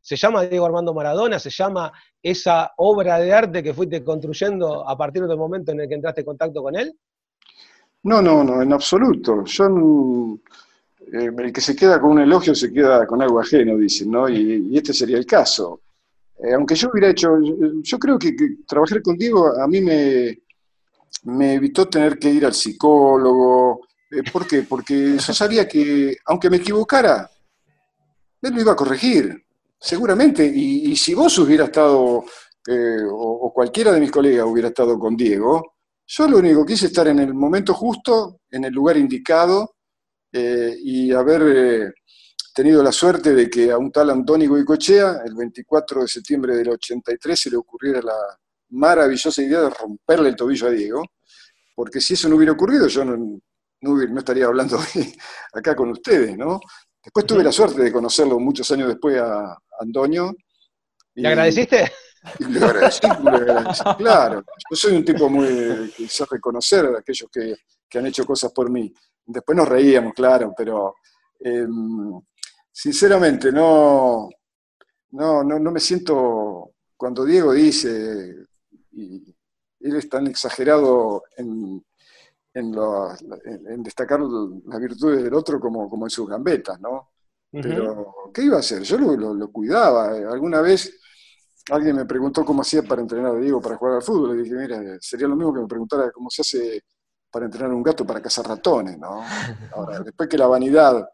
[0.08, 1.38] ¿Se llama Diego Armando Maradona?
[1.38, 1.92] ¿Se llama
[2.24, 6.22] esa obra de arte que fuiste construyendo a partir del momento en el que entraste
[6.22, 6.98] en contacto con él?
[8.04, 9.44] No, no, no, en absoluto.
[9.44, 10.40] Yo,
[11.12, 14.30] eh, el que se queda con un elogio se queda con algo ajeno, dicen, ¿no?
[14.30, 15.82] Y, este sería el caso.
[16.42, 17.28] Eh, aunque yo hubiera hecho,
[17.82, 18.34] yo creo que,
[18.66, 20.40] trabajar con Diego a mí me,
[21.24, 23.87] me evitó tener que ir al psicólogo.
[24.12, 24.64] Eh, ¿Por qué?
[24.64, 27.30] Porque yo sabía que, aunque me equivocara,
[28.42, 29.46] él lo iba a corregir,
[29.80, 30.46] seguramente.
[30.46, 32.24] Y, si vos hubieras estado,
[33.12, 37.08] o, cualquiera de mis colegas hubiera estado con Diego, yo lo único que quise estar
[37.08, 39.76] en el momento justo, en el lugar indicado,
[40.32, 41.94] eh, y haber eh,
[42.54, 46.70] tenido la suerte de que a un tal Antonio Goicochea, el 24 de septiembre del
[46.70, 48.16] 83, se le ocurriera la
[48.70, 51.04] maravillosa idea de romperle el tobillo a Diego,
[51.76, 53.40] porque si eso no hubiera ocurrido, yo no,
[53.82, 54.78] no, estaría hablando
[55.54, 56.60] acá con ustedes, ¿no?
[57.04, 60.36] Después tuve la suerte de conocerlo muchos años después a Antonio.
[61.16, 61.92] ¿Le agradeciste?
[62.40, 63.08] le agradecí,
[63.98, 64.44] claro.
[64.70, 67.56] Yo soy un tipo muy que sé reconocer a aquellos que,
[67.88, 68.94] que, han hecho cosas por mí.
[69.26, 70.96] Después nos reíamos, claro, pero
[71.40, 72.20] em,
[72.72, 74.30] sinceramente no,
[75.12, 78.36] no, no, me siento, cuando Diego dice,
[78.92, 79.34] y
[79.80, 81.84] él es tan exagerado en,
[82.58, 87.12] en, destacar las virtudes del otro como, como en sus gambetas, ¿no?
[87.52, 88.84] Pero, ¿qué iba a hacer?
[88.84, 90.10] Yo lo, lo cuidaba.
[90.10, 91.00] Alguna vez
[91.72, 94.36] alguien me preguntó cómo hacía para entrenar a Diego para jugar al fútbol.
[94.36, 96.84] Le dije, mira, sería lo mismo que me preguntara cómo se hace
[97.32, 99.22] para entrenar a un gato para cazar ratones, ¿no?
[99.76, 101.10] Ahora, después que la vanidad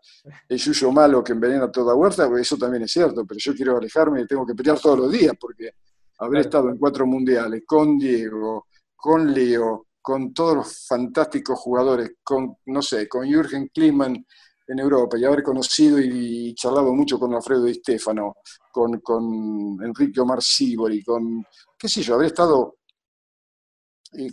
[0.48, 3.78] es yuyo malo que envenena toda huerta, pues eso también es cierto, pero yo quiero
[3.78, 5.72] alejarme y tengo que pelear todos los días, porque
[6.20, 12.58] haber estado en cuatro mundiales con Diego, con Leo, con todos los fantásticos jugadores, con,
[12.66, 14.24] no sé, con Jürgen Kliman,
[14.68, 18.38] en Europa y haber conocido y charlado mucho con Alfredo Di Stefano,
[18.72, 21.46] con, con Enrique Omar Sibori, con,
[21.78, 22.78] qué sé yo, haber estado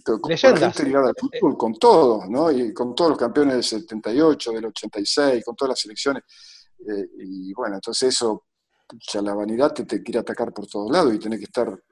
[0.03, 2.51] con, con gente ligada al fútbol, con todos, ¿no?
[2.51, 6.23] Y con todos los campeones del 78, del 86, con todas las selecciones.
[6.87, 8.45] Eh, y bueno, entonces eso,
[9.13, 11.83] ya la vanidad te, te, quiere atacar por todos lados y tenés que estar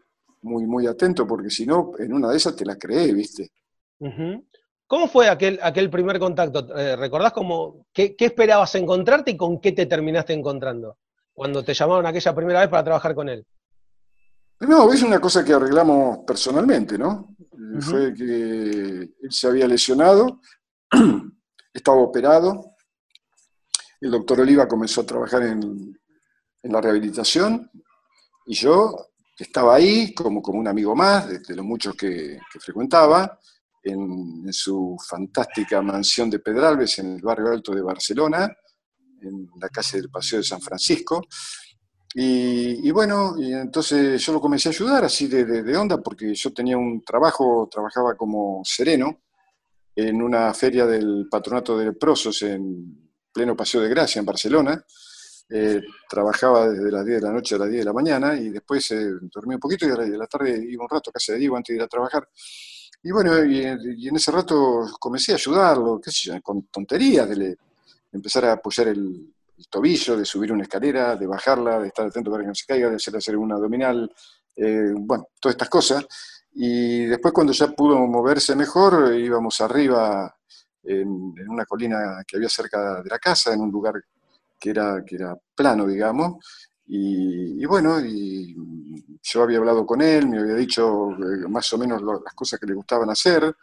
[0.43, 3.51] muy, muy atento, porque si no, en una de esas te la creé, ¿viste?
[4.87, 6.75] ¿Cómo fue aquel, aquel primer contacto?
[6.77, 10.97] Eh, ¿Recordás cómo, qué, esperabas encontrarte y con qué te terminaste encontrando
[11.35, 13.47] cuando te llamaron aquella primera vez para trabajar con él?
[14.61, 17.37] No, es una cosa que arreglamos personalmente, ¿no?
[17.81, 20.41] Fue que él se había lesionado,
[21.73, 22.75] estaba operado,
[24.01, 25.95] el doctor Oliva comenzó a trabajar en,
[26.63, 27.71] la rehabilitación
[28.47, 33.39] y yo estaba ahí como, como un amigo más de, los muchos que, que frecuentaba
[33.89, 38.51] en, su fantástica mansión de Pedralbes en el barrio alto de Barcelona,
[39.21, 41.27] en la calle del Paseo de San Francisco.
[42.15, 46.53] Y, bueno, y entonces yo lo comencé a ayudar así de, de, onda, porque yo
[46.53, 49.23] tenía un trabajo, trabajaba como sereno
[49.95, 54.85] en una feria del patronato de leprosos en pleno Paseo de Gracia, en Barcelona.
[55.51, 58.51] Eh, trabajaba desde las 10 de la noche a las 10 de la mañana y
[58.51, 61.39] después eh, dormí un poquito y a la, tarde iba un rato a casa de
[61.39, 62.29] Diego antes de ir a trabajar.
[63.03, 67.57] Y bueno, y, en ese rato comencé a ayudarlo, qué sé yo, con tonterías, de,
[68.13, 69.33] empezar a apoyar el,
[69.71, 72.89] tobillo, de subir una escalera, de bajarla, de estar atento para que no se caiga,
[72.91, 74.11] de hacer, hacer una abdominal,
[74.55, 76.07] eh, bueno, todas estas cosas.
[76.55, 80.33] Y después cuando ya pudo moverse mejor, íbamos arriba
[80.85, 83.95] en, una colina que había cerca de la casa, en un lugar
[84.59, 86.37] que era, que era plano, digamos,
[86.91, 88.57] y, bueno, y
[89.23, 92.67] yo había hablado con él, me había dicho eh, más o menos las cosas que
[92.67, 93.55] le gustaban hacer,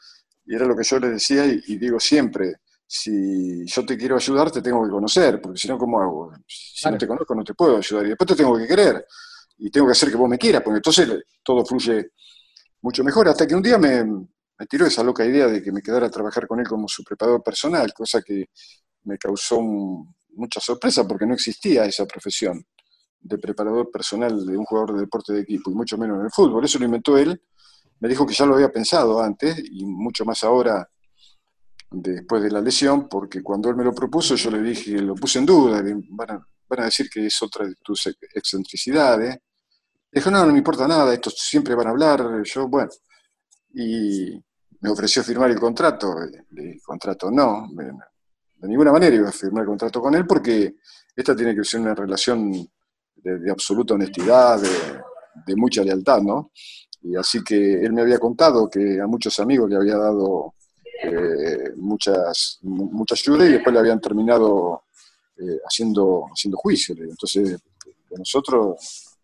[0.46, 4.52] y era lo que yo le decía, y, digo siempre, si yo te quiero ayudar,
[4.52, 6.34] te tengo que conocer, porque si no, ¿cómo hago?
[6.48, 9.08] Si no te conozco, no te puedo ayudar, y después te tengo que querer,
[9.58, 11.10] y tengo que hacer que vos me quieras, porque entonces
[11.44, 12.12] todo fluye
[12.82, 15.82] mucho mejor, hasta que un día me, me tiró esa loca idea de que me
[15.82, 18.50] quedara a trabajar con él como su preparador personal, cosa que
[19.06, 19.60] me causó
[20.36, 22.64] mucha sorpresa porque no existía esa profesión
[23.26, 26.32] de preparador personal de un jugador de deporte de equipo, y mucho menos en el
[26.32, 26.64] fútbol.
[26.64, 27.42] Eso lo inventó él.
[28.00, 30.88] Me dijo que ya lo había pensado antes, y mucho más ahora
[31.90, 35.40] después de la lesión, porque cuando él me lo propuso, yo le dije, lo puse
[35.40, 35.82] en duda,
[36.18, 39.38] van a, decir que es otra de tus excentricidades.
[40.12, 42.44] Dijo, no, no me importa nada, estos siempre van a hablar.
[42.44, 42.90] Yo, bueno,
[43.74, 44.40] y
[44.82, 46.16] me ofreció firmar el contrato.
[46.56, 50.76] El contrato no, de ninguna manera iba a firmar el contrato con él porque
[51.16, 52.68] esta tiene que ser una relación
[53.26, 56.52] de, absoluta honestidad, de, mucha lealtad, ¿no?
[57.02, 60.54] Y así que él me había contado que a muchos amigos le había dado
[61.04, 64.84] eh, muchas, mucha ayuda y después le habían terminado
[65.38, 66.96] eh, haciendo, haciendo juicio.
[66.98, 69.16] Entonces de nosotros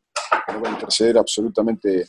[0.48, 2.06] no va a interceder absolutamente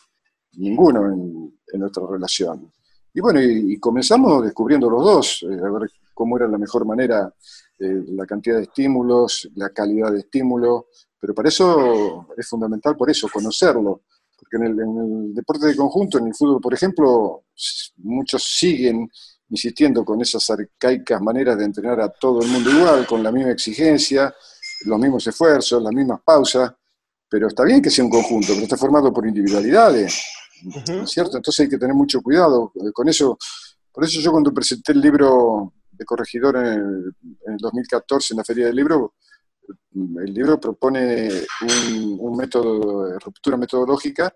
[0.55, 2.71] ninguno en, nuestra relación.
[3.15, 7.33] Y bueno, y, comenzamos descubriendo los dos, eh, a ver cómo era la mejor manera,
[7.79, 10.89] la cantidad de estímulos, la calidad de estímulo,
[11.23, 14.03] pero para eso es fundamental, por eso, conocerlo.
[14.37, 17.45] Porque en el, en el deporte de conjunto, en el fútbol, por ejemplo,
[17.99, 19.09] muchos siguen
[19.49, 23.53] insistiendo con esas arcaicas maneras de entrenar a todo el mundo igual, con la misma
[23.53, 24.35] exigencia,
[24.85, 26.73] los mismos esfuerzos, las mismas pausas,
[27.31, 30.21] pero está bien que sea un conjunto, pero está formado por individualidades,
[30.89, 31.37] ¿no es cierto?
[31.37, 33.39] Entonces hay que tener mucho cuidado eh, con eso.
[33.93, 37.15] Por eso yo cuando presenté el libro de corregidor en el,
[37.47, 39.15] en el 2014 en la Feria del Libro,
[39.95, 41.29] el libro propone
[41.63, 44.35] un, un, método de ruptura metodológica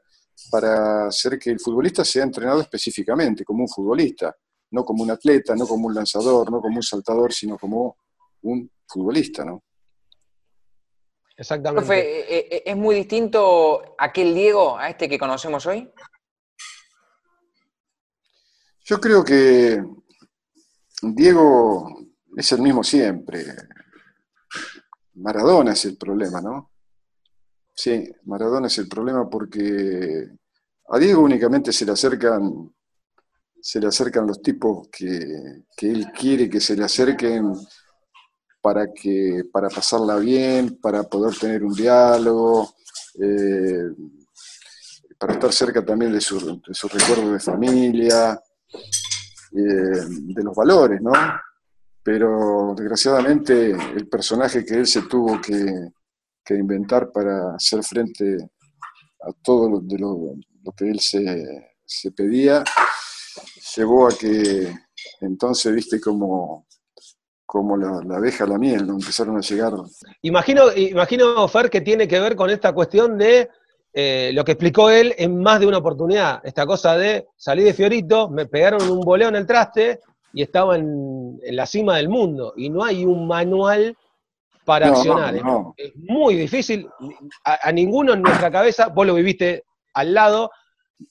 [0.50, 4.34] para hacer que el futbolista sea entrenado específicamente, como un futbolista
[4.70, 7.98] no como un atleta, no como un lanzador, no como un saltador, sino como
[8.42, 9.62] un futbolista, ¿no?
[11.36, 11.86] Exactamente.
[11.86, 15.90] Profe, eh, eh, ¿es muy distinto aquel Diego a este que conocemos hoy?
[18.84, 19.82] Yo creo que
[21.02, 21.88] Diego
[22.36, 23.44] es el mismo siempre.
[25.16, 26.72] Maradona es el problema, ¿no?
[27.74, 30.28] Sí, Maradona es el problema porque
[30.88, 32.70] a Diego únicamente se le acercan
[33.66, 37.52] se le acercan los tipos que, él quiere que se le acerquen
[38.60, 42.76] para, que, para pasarla bien, para poder tener un diálogo,
[43.20, 43.90] eh,
[45.18, 48.40] para estar cerca también de su, de recuerdo de familia,
[49.52, 51.10] eh, de los valores, ¿no?
[52.07, 55.90] Pero desgraciadamente el personaje que él se tuvo que,
[56.54, 58.36] inventar para hacer frente
[59.20, 60.36] a todo lo, de lo,
[60.76, 62.62] que él se, se pedía,
[63.76, 64.72] llevó a que
[65.20, 66.68] entonces, viste, como,
[67.44, 68.94] como la, la abeja la miel, ¿no?
[68.94, 69.72] empezaron a llegar.
[70.22, 73.48] Imagino, imagino, Fer, que tiene que ver con esta cuestión de
[73.92, 76.40] eh, lo que explicó él en más de una oportunidad.
[76.44, 80.00] Esta cosa de salir de Fiorito, me pegaron un boleo en el traste
[80.37, 82.53] y estaba en, la cima del mundo.
[82.59, 83.97] Y no hay un manual
[84.66, 85.34] para accionar.
[85.78, 86.87] Es muy difícil.
[87.43, 89.64] A, a, ninguno en nuestra cabeza, vos lo viviste
[89.95, 90.51] al lado,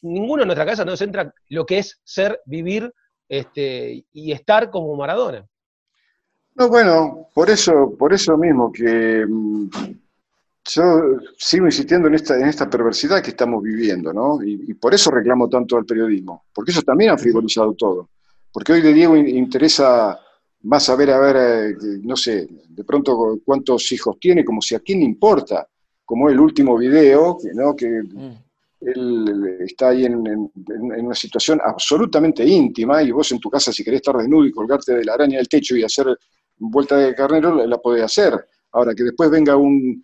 [0.04, 2.94] ninguno en nuestra casa nos entra lo que es ser, vivir
[3.28, 5.44] este, y estar como Maradona.
[6.54, 9.70] No, bueno, por eso, por eso mismo que mm,
[10.70, 10.84] yo
[11.36, 14.38] sigo insistiendo en esta, en esta perversidad que estamos viviendo, ¿no?
[14.44, 18.10] Y, por eso reclamo tanto al periodismo, porque eso también ha frivolizado todo.
[18.56, 20.18] Porque hoy de Diego interesa
[20.64, 24.80] más saber, a ver, eh, no sé, de pronto cuántos hijos tiene, como si a
[24.80, 25.68] quién le importa,
[26.04, 27.76] como el último video, ¿no?
[27.76, 28.46] que mm
[28.86, 34.00] él está ahí en, una situación absolutamente íntima y vos en tu casa si querés
[34.00, 36.08] estar desnudo y colgarte de la araña del techo y hacer
[36.58, 38.34] vuelta de carnero, la podés hacer.
[38.72, 40.04] Ahora, que después venga un,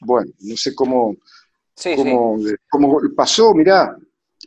[0.00, 1.16] bueno, no sé cómo,
[2.70, 3.96] cómo, pasó, mirá,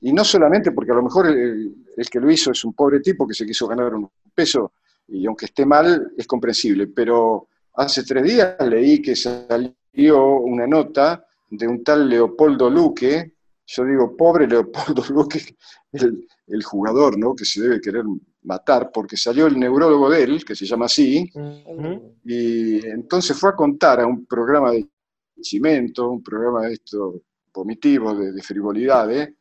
[0.01, 1.75] y no solamente porque a lo mejor el,
[2.09, 4.73] que lo hizo es un pobre tipo que se quiso ganar un peso
[5.07, 11.25] y aunque esté mal es comprensible, pero hace tres días leí que salió una nota
[11.49, 13.33] de un tal Leopoldo Luque,
[13.65, 15.55] yo digo, pobre Leopoldo Luque,
[16.47, 17.35] el, jugador, ¿no?
[17.35, 18.03] Que se debe querer
[18.43, 21.29] matar, porque salió el neurólogo de él, que se llama así,
[22.25, 24.87] y entonces fue a contar a un programa de
[25.41, 27.21] cimento, un programa de esto
[27.53, 29.33] vomitivo, de, frivolidades,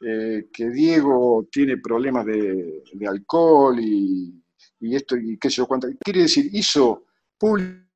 [0.00, 4.42] eh, que Diego tiene problemas de, alcohol y,
[4.80, 5.88] esto, y qué sé yo cuánto.
[6.00, 7.04] Quiere decir, hizo
[7.38, 7.86] público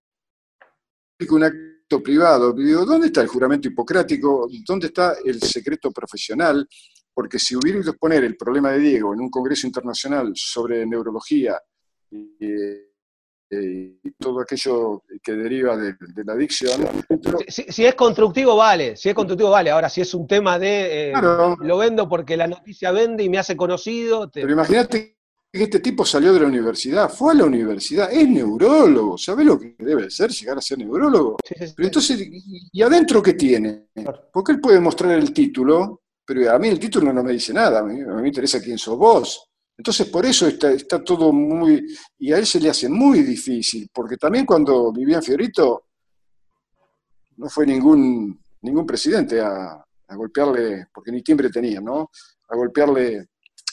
[1.30, 1.52] una
[1.98, 2.52] privado.
[2.52, 4.48] Digo, ¿dónde está el juramento hipocrático?
[4.66, 6.68] ¿Dónde está el secreto profesional?
[7.12, 11.60] Porque si hubiera que poner el problema de Diego en un congreso internacional sobre neurología
[13.50, 15.94] y, todo aquello que deriva de,
[16.24, 16.80] la adicción.
[17.48, 18.96] Si, es constructivo, vale.
[18.96, 19.70] Si es constructivo, vale.
[19.70, 21.10] Ahora, si es un tema de.
[21.10, 21.12] Eh,
[21.60, 24.30] lo vendo porque la noticia vende y me hace conocido.
[24.32, 25.20] Pero imagínate
[25.52, 29.74] este tipo salió de la universidad, fue a la universidad, es neurólogo, ¿sabe lo que
[29.78, 31.38] debe ser llegar a ser neurólogo?
[31.48, 32.28] Pero entonces,
[32.72, 33.86] ¿y adentro qué tiene?
[34.32, 37.80] Porque él puede mostrar el título, pero a mí el título no me dice nada,
[37.80, 39.49] a mí, me interesa quién sos vos.
[39.80, 41.82] Entonces, por eso está, todo muy.
[42.18, 45.84] Y a él se le hace muy difícil, porque también cuando vivía en Fiorito,
[47.38, 52.10] no fue ningún, ningún presidente a, golpearle, porque ni timbre tenía, ¿no?
[52.50, 53.28] A golpearle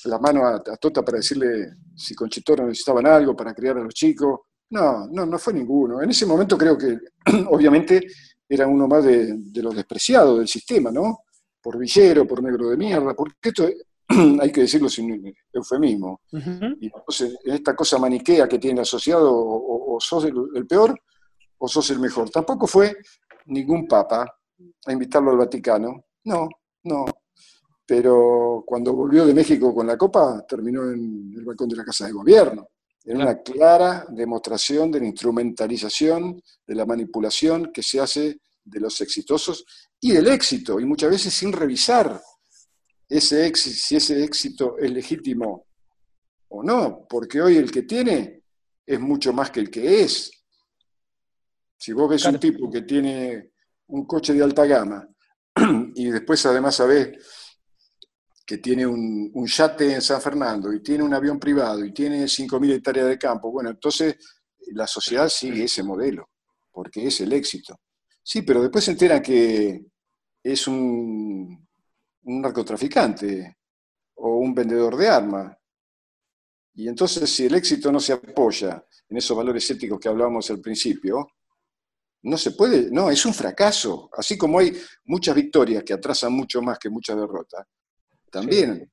[0.06, 3.94] la mano a, Tota para decirle si con Chitoro necesitaban algo para criar a los
[3.94, 4.40] chicos.
[4.70, 6.02] No, no, no fue ninguno.
[6.02, 6.98] En ese momento creo que,
[7.50, 8.08] obviamente,
[8.48, 11.26] era uno más de, los despreciados del sistema, ¿no?
[11.62, 13.68] Por villero, por negro de mierda, porque esto
[14.42, 16.22] hay que decirlo sin eufemismo.
[16.32, 20.98] Y entonces, esta cosa maniquea que tiene asociado, o, sos el, peor
[21.58, 22.30] o sos el mejor.
[22.30, 22.96] Tampoco fue
[23.48, 24.26] ningún papa
[24.86, 26.06] a invitarlo al Vaticano.
[26.24, 26.48] No,
[26.84, 27.06] no.
[27.86, 32.06] Pero cuando volvió de México con la copa, terminó en el balcón de la Casa
[32.06, 32.70] de Gobierno.
[33.04, 39.00] En una clara demostración de la instrumentalización, de la manipulación que se hace de los
[39.00, 39.66] exitosos
[40.00, 42.22] y del éxito, y muchas veces sin revisar
[43.10, 45.68] ese éxito, si ese éxito es legítimo
[46.50, 48.44] o no, porque hoy el que tiene
[48.86, 50.32] es mucho más que el que es.
[51.78, 53.52] Si vos ves un tipo que tiene
[53.88, 55.08] un coche de alta gama
[55.96, 57.18] y después además sabés
[58.46, 62.24] que tiene un, un, yate en San Fernando y tiene un avión privado y tiene
[62.24, 64.16] 5.000 hectáreas de campo, bueno, entonces
[64.72, 66.30] la sociedad sigue ese modelo,
[66.72, 67.80] porque es el éxito.
[68.24, 69.86] Sí, pero después se entera que
[70.44, 71.67] es un,
[72.28, 73.58] un narcotraficante
[74.16, 75.58] o un vendedor de armas.
[76.76, 80.62] Y entonces si el éxito no se apoya en esos valores éticos que hablábamos al
[80.62, 81.28] principio,
[82.24, 84.10] no se puede, no, es un fracaso.
[84.16, 87.66] Así como hay muchas victorias que atrasan mucho más que muchas derrotas,
[88.30, 88.92] también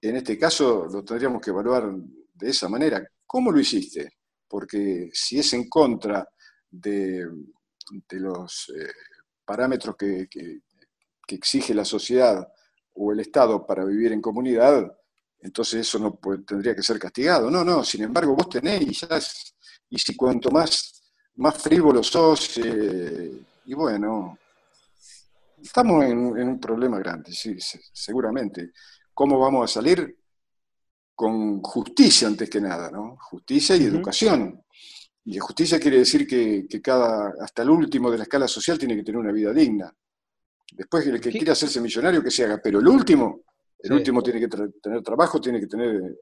[0.00, 1.92] en este caso lo tendríamos que evaluar
[2.34, 3.06] de esa manera.
[3.26, 4.16] ¿Cómo lo hiciste?
[4.48, 6.26] Porque si es en contra
[6.70, 7.26] de,
[8.08, 8.90] de los eh,
[9.44, 10.28] parámetros que,
[11.28, 12.44] exige la sociedad
[12.94, 14.96] o el Estado para vivir en comunidad,
[15.40, 17.50] entonces eso no tendría que ser castigado.
[17.50, 19.18] No, no, sin embargo vos tenés y ya
[19.88, 21.02] y si cuanto más,
[21.36, 24.38] más frívolo sos, eh, y bueno,
[25.62, 27.56] estamos en, un problema grande, sí,
[27.92, 28.70] seguramente.
[29.12, 30.16] ¿Cómo vamos a salir?
[31.14, 33.16] Con justicia antes que nada, ¿no?
[33.20, 34.62] Justicia y educación.
[35.24, 39.02] Y justicia quiere decir que, cada, hasta el último de la escala social tiene que
[39.02, 39.94] tener una vida digna.
[40.72, 43.42] Después el que quiera hacerse millonario que se haga, pero el último,
[43.78, 46.16] el último tiene que tener trabajo, tiene que tener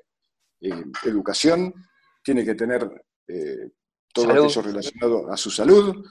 [0.60, 1.72] eh, educación,
[2.22, 2.88] tiene que tener
[3.26, 3.70] eh,
[4.12, 6.04] todo aquello relacionado a su salud.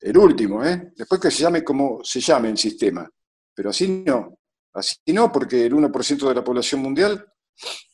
[0.00, 0.92] El último, ¿eh?
[0.96, 3.08] Después que se llame como se llame el sistema.
[3.54, 4.38] Pero así no.
[4.72, 7.24] Así no, porque el 1% de la población mundial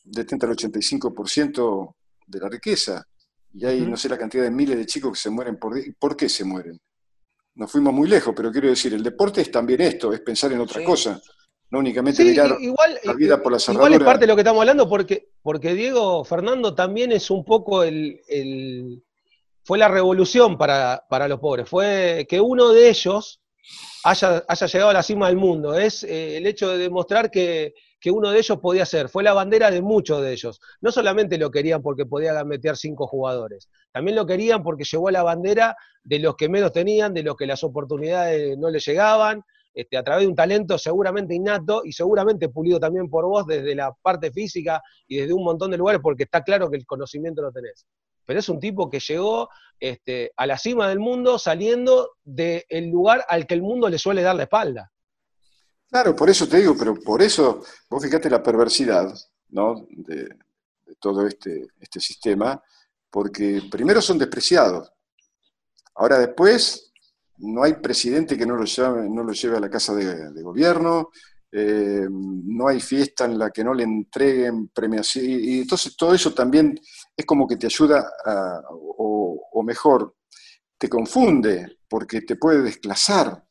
[0.03, 3.05] detenta el 85% de la riqueza.
[3.53, 5.93] Y hay, no sé, la cantidad de miles de chicos que se mueren por día.
[5.99, 6.79] ¿Por qué se mueren?
[7.55, 10.59] Nos fuimos muy lejos, pero quiero decir, el deporte es también esto, es pensar en
[10.61, 11.21] otra cosa.
[11.69, 12.57] No únicamente mirar
[13.03, 13.87] la vida por la cerradura.
[13.87, 17.45] Igual es parte de lo que estamos hablando, porque, porque Diego Fernando también es un
[17.45, 18.21] poco el,
[19.63, 21.69] fue la revolución para, los pobres.
[21.69, 23.41] Fue que uno de ellos
[24.03, 25.77] haya, haya llegado a la cima del mundo.
[25.77, 29.07] Es eh, el hecho de demostrar que, que uno de ellos podía ser.
[29.07, 30.59] Fue la bandera de muchos de ellos.
[30.81, 35.23] No solamente lo querían porque podía meter cinco jugadores, también lo querían porque llevó la
[35.23, 39.43] bandera de los que menos tenían, de los que las oportunidades no les llegaban,
[39.73, 43.73] este, a través de un talento seguramente innato y seguramente pulido también por vos desde
[43.73, 47.41] la parte física y desde un montón de lugares, porque está claro que el conocimiento
[47.41, 47.85] lo tenés.
[48.25, 49.49] Pero es un tipo que llegó
[49.79, 54.21] este, a la cima del mundo saliendo del lugar al que el mundo le suele
[54.21, 54.90] dar la espalda.
[55.91, 59.13] Claro, por eso te digo, pero por eso, vos fíjate la perversidad
[59.49, 59.85] ¿no?
[59.89, 60.37] de,
[60.97, 62.63] todo este, este sistema,
[63.09, 64.89] porque primero son despreciados.
[65.95, 66.93] Ahora después,
[67.39, 71.09] no hay presidente que no lo lleve, no lo lleve a la casa de, gobierno,
[71.51, 76.33] eh, no hay fiesta en la que no le entreguen premiación, y, entonces todo eso
[76.33, 76.79] también
[77.17, 78.09] es como que te ayuda,
[78.69, 80.15] o, o mejor,
[80.77, 83.43] te confunde, porque te puede desclasar,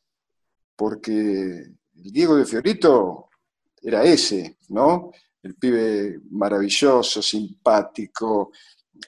[0.75, 3.29] porque el Diego de Fiorito
[3.81, 5.11] era ese, ¿no?
[5.41, 8.51] El pibe maravilloso, simpático,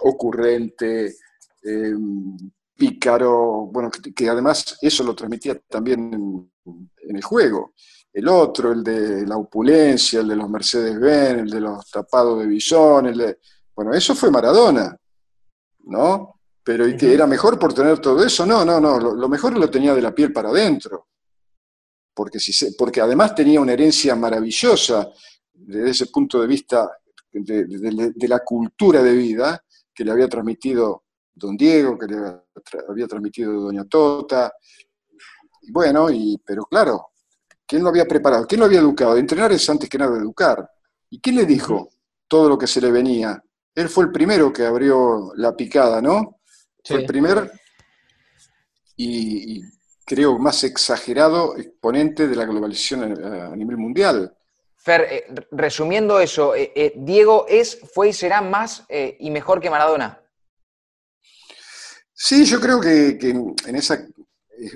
[0.02, 1.16] ocurrente,
[1.64, 2.38] em,
[2.76, 7.74] pícaro, bueno, que, además eso lo transmitía también en, el juego.
[8.12, 12.48] El otro, el de la opulencia, el de los Mercedes-Benz, el de los tapados de
[12.48, 13.40] billón, el de...
[13.76, 14.96] Bueno, eso fue Maradona,
[15.86, 16.40] ¿no?
[16.64, 18.46] Pero ¿y que era mejor por tener todo eso?
[18.46, 21.08] No, no, no, lo mejor lo tenía de la piel para adentro
[22.14, 25.10] porque, si porque además tenía una herencia maravillosa
[25.54, 26.90] desde ese punto de vista
[27.32, 31.04] de, la cultura de vida que le había transmitido
[31.34, 32.18] don Diego, que le
[32.88, 34.54] había transmitido doña Tota.
[35.62, 37.08] Y bueno, y, pero claro,
[37.66, 38.46] ¿quién lo había preparado?
[38.46, 39.18] ¿Quién lo había educado?
[39.18, 40.70] Entrenar es antes que nada educar.
[41.10, 41.90] ¿Y quién le dijo
[42.28, 43.42] todo lo que se le venía?
[43.76, 46.40] Él fue el primero que abrió la picada, ¿no?
[46.84, 47.52] Fue el primer
[48.96, 49.62] y,
[50.06, 54.36] creo, más exagerado exponente de la globalización a, nivel mundial.
[54.76, 59.70] Fer, eh, resumiendo eso, eh, eh, Diego es, fue y será más y mejor que
[59.70, 60.20] Maradona.
[62.14, 64.06] Sí, yo creo que, en esa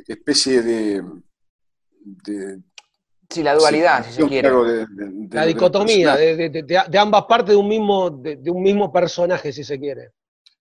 [0.07, 1.03] especie de,
[3.29, 4.49] sí, la dualidad, si se quiere.
[5.31, 10.11] la dicotomía de, ambas partes de un mismo, de, un mismo personaje, si se quiere.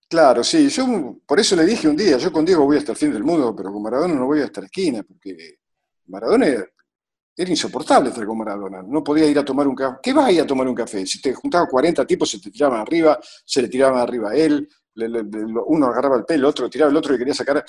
[0.09, 2.99] Claro, sí, yo por eso le dije un día, yo con Diego voy hasta el
[2.99, 5.59] fin del mundo, pero con Maradona no voy hasta la esquina, porque
[6.07, 9.99] Maradona era, insoportable estar con Maradona, no podía ir a tomar un café.
[10.01, 11.05] ¿Qué vas a ir a tomar un café?
[11.05, 14.69] Si te juntabas 40 tipos, se te tiraban arriba, se le tiraban arriba a él,
[14.95, 17.65] uno agarraba el pelo, el otro tiraba el otro y quería sacar.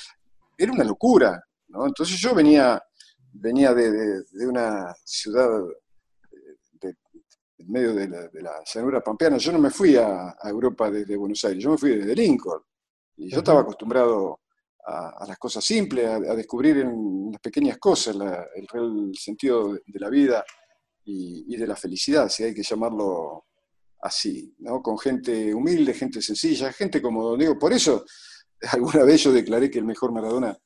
[0.58, 1.88] Era una locura, ¿no?
[1.88, 2.82] Entonces yo venía,
[3.34, 5.50] venía de, una ciudad
[7.58, 8.42] en medio de la, de
[8.74, 9.38] llanura pampeana.
[9.38, 12.62] Yo no me fui a, Europa desde Buenos Aires, yo me fui desde Lincoln.
[13.18, 14.42] Y yo estaba acostumbrado
[14.86, 18.16] a, las cosas simples, a, descubrir en las pequeñas cosas
[18.56, 20.44] el real sentido de, la vida
[21.04, 23.46] y, de la felicidad, si hay que llamarlo
[24.02, 24.82] así, ¿no?
[24.82, 27.58] Con gente humilde, gente sencilla, gente como Don Diego.
[27.58, 28.06] Por eso
[28.72, 30.58] alguna vez yo declaré que el mejor Maradona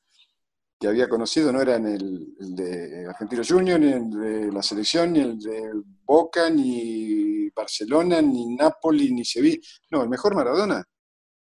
[0.82, 5.20] que había conocido no era el, de Argentino Junior, ni el de la selección, ni
[5.20, 5.70] el de
[6.04, 9.60] Boca, ni Barcelona, ni Napoli, ni Sevilla.
[9.92, 10.84] No, el mejor Maradona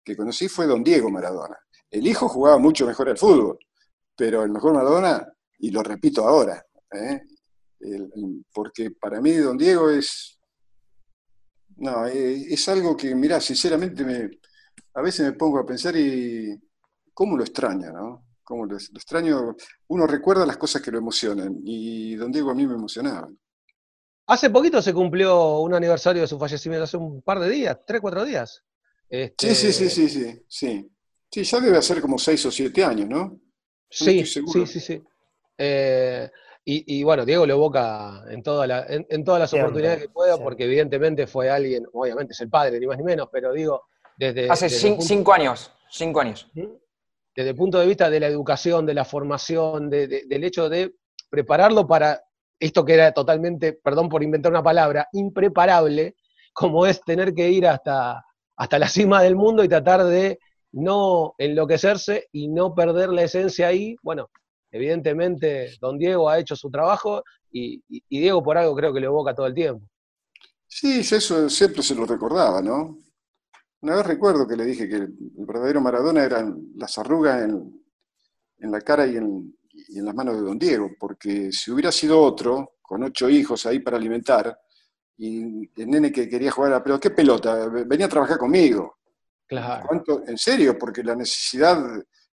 [0.03, 1.57] que conocí fue Don Diego Maradona.
[1.89, 3.57] El hijo jugaba mucho mejor al fútbol,
[4.15, 5.27] pero el mejor Maradona,
[5.57, 7.21] y lo repito ahora, ¿eh?
[8.53, 10.39] porque para mí Don Diego es...
[11.77, 14.29] No, es, algo que, mirá, sinceramente me,
[14.93, 16.61] a veces me pongo a pensar y
[17.11, 18.30] cómo lo extraña, ¿no?
[18.51, 19.55] Como lo, extraño,
[19.87, 23.29] uno recuerda las cosas que lo emocionan y don Diego a mí me emocionaba.
[24.27, 28.01] Hace poquito se cumplió un aniversario de su fallecimiento, hace un par de días, tres,
[28.01, 28.61] cuatro días.
[29.09, 30.91] Sí, sí, sí, sí, sí, sí.
[31.31, 33.39] Sí, ya debe ser como seis o siete años, ¿no?
[33.89, 35.01] sí, sí, sí, sí.
[36.65, 41.25] y, bueno, Diego lo evoca en, toda en, todas las oportunidades que pueda, porque evidentemente
[41.25, 43.83] fue alguien, obviamente es el padre, ni más ni menos, pero digo,
[44.17, 44.49] desde...
[44.49, 46.51] Hace cinco años, cinco años.
[47.41, 50.93] Desde el punto de vista de la educación, de la formación, del hecho de
[51.27, 52.21] prepararlo para
[52.59, 56.17] esto que era totalmente, perdón por inventar una palabra, impreparable,
[56.53, 58.23] como es tener que ir hasta,
[58.55, 60.37] hasta la cima del mundo y tratar de
[60.71, 63.95] no enloquecerse y no perder la esencia ahí.
[64.03, 64.29] Bueno,
[64.69, 69.07] evidentemente don Diego ha hecho su trabajo y, y Diego por algo creo que lo
[69.07, 69.83] evoca todo el tiempo.
[70.67, 72.99] Sí, eso siempre se lo recordaba, ¿no?
[73.81, 77.81] Una vez recuerdo que le dije que el verdadero Maradona eran las arrugas en,
[78.59, 79.55] la cara y en,
[80.05, 83.97] las manos de don Diego, porque si hubiera sido otro, con ocho hijos ahí para
[83.97, 84.55] alimentar,
[85.17, 87.67] y el nene que quería jugar a la pelota, ¿qué pelota?
[87.67, 88.97] Venía a trabajar conmigo.
[89.47, 90.03] Claro.
[90.27, 91.83] En serio, porque la necesidad,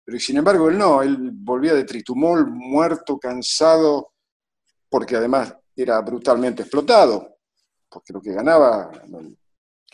[0.05, 4.13] pero sin embargo él no, él volvía de Tritumol, muerto, cansado,
[4.89, 7.39] porque además era brutalmente explotado,
[7.89, 8.91] porque lo que ganaba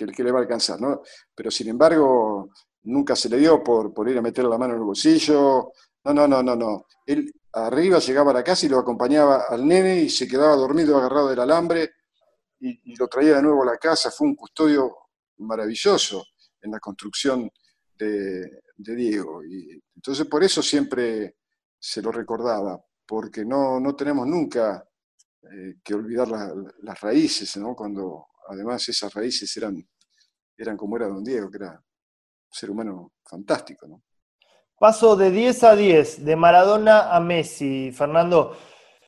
[0.07, 1.03] que, le va a alcanzar, ¿no?
[1.34, 2.51] Pero sin embargo,
[2.84, 5.72] nunca se le dio por, por ir a meter la mano en el bolsillo.
[6.05, 6.86] No, no, no, no, no.
[7.05, 10.96] Él arriba llegaba a la casa y lo acompañaba al nene y se quedaba dormido
[10.96, 11.90] agarrado del alambre
[12.61, 14.11] y, lo traía de nuevo a la casa.
[14.11, 14.96] Fue un custodio
[15.38, 16.24] maravilloso
[16.61, 17.51] en la construcción
[17.96, 19.44] de, Diego.
[19.44, 21.36] Y entonces por eso siempre
[21.80, 24.84] se lo recordaba, porque no, no tenemos nunca
[25.42, 27.74] eh, que olvidar las raíces, ¿no?
[27.74, 29.86] Cuando, además esas raíces eran,
[30.57, 33.86] eran como era don Diego, que era un ser humano fantástico.
[33.86, 34.03] ¿no?
[34.78, 38.57] Paso de 10 a 10, de Maradona a Messi, Fernando.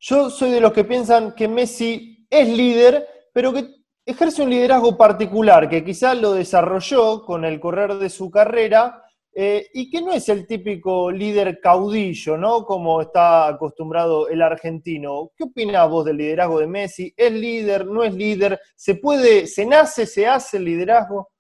[0.01, 4.97] Yo soy de los que piensan que Messi es líder, pero que ejerce un liderazgo
[4.97, 10.13] particular, que quizás lo desarrolló con el correr de su carrera, eh, y que no
[10.13, 12.65] es el típico líder caudillo, ¿no?
[12.65, 15.31] Como está acostumbrado el argentino.
[15.37, 17.15] ¿Qué opinás vos del liderazgo de Messi?
[17.17, 17.87] ¿Es líder?
[17.87, 18.61] ¿No es líder?
[18.75, 21.31] ¿Se puede, se nace, se hace el liderazgo?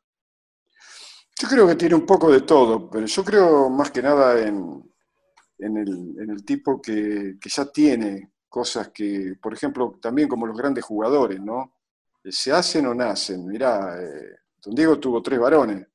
[1.40, 4.84] Yo creo que tiene un poco de todo, pero yo creo más que nada en,
[5.58, 11.78] el, tipo que, ya tiene cosas que, por ejemplo, también como los grandes jugadores, ¿no?
[12.24, 13.46] Se hacen o nacen.
[13.46, 15.86] Mirá, eh, Don Diego tuvo tres varones,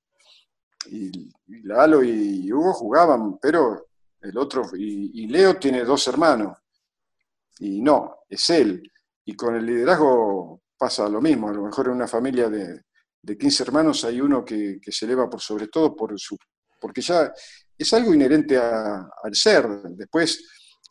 [0.88, 1.32] y,
[1.64, 3.88] Lalo y Hugo jugaban, pero
[4.22, 6.58] el otro, y, Leo tiene dos hermanos,
[7.60, 8.92] y no, es él.
[9.26, 12.82] Y con el liderazgo pasa lo mismo, a lo mejor en una familia de,
[13.26, 16.38] de 15 hermanos hay uno que, se eleva por sobre todo por su,
[16.80, 17.34] porque ya
[17.78, 19.68] es algo inherente al ser.
[19.90, 20.48] Después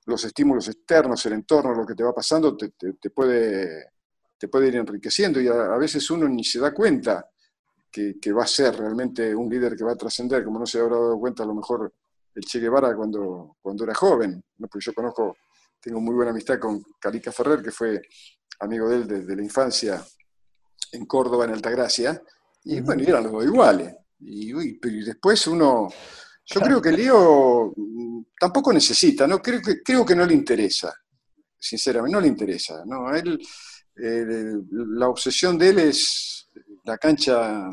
[0.06, 2.72] los estímulos externos, el entorno, lo que te va pasando, te,
[3.10, 3.92] puede,
[4.36, 7.24] te puede ir enriqueciendo y a, veces uno ni se da cuenta
[7.94, 10.96] que, va a ser realmente un líder que va a trascender, como no se habrá
[10.96, 11.92] dado cuenta a lo mejor
[12.34, 14.66] el Che Guevara cuando, cuando era joven, ¿no?
[14.66, 15.36] porque yo conozco,
[15.80, 18.02] tengo muy buena amistad con Calica Ferrer, que fue
[18.58, 20.04] amigo de él desde la infancia
[20.90, 22.20] en Córdoba, en Altagracia,
[22.64, 23.94] y bueno, eran los dos iguales.
[24.18, 24.52] Y,
[25.04, 25.88] después uno,
[26.46, 29.40] yo creo que Leo mm, tampoco necesita, ¿no?
[29.40, 30.92] Creo que, creo que no le interesa,
[31.58, 33.14] sinceramente, no le interesa, ¿no?
[33.14, 33.38] él,
[33.96, 36.48] eh, la obsesión de él es
[36.84, 37.70] la cancha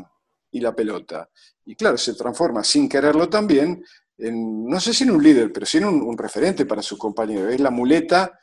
[0.52, 1.28] y la pelota.
[1.64, 3.82] Y claro, se transforma sin quererlo también
[4.18, 7.52] en, no sé si en un líder, pero sí en un, referente para sus compañeros.
[7.52, 8.38] Es la muleta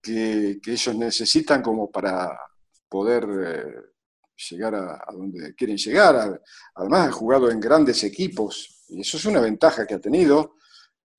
[0.00, 2.38] que, ellos necesitan como para
[2.88, 3.74] poder eh,
[4.50, 6.40] llegar a, donde quieren llegar.
[6.74, 10.56] Además, ha jugado en grandes equipos y eso es una ventaja que ha tenido,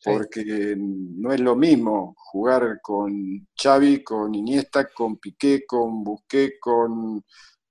[0.03, 7.23] porque no es lo mismo jugar con Xavi, con Iniesta, con Piqué, con Busqué, con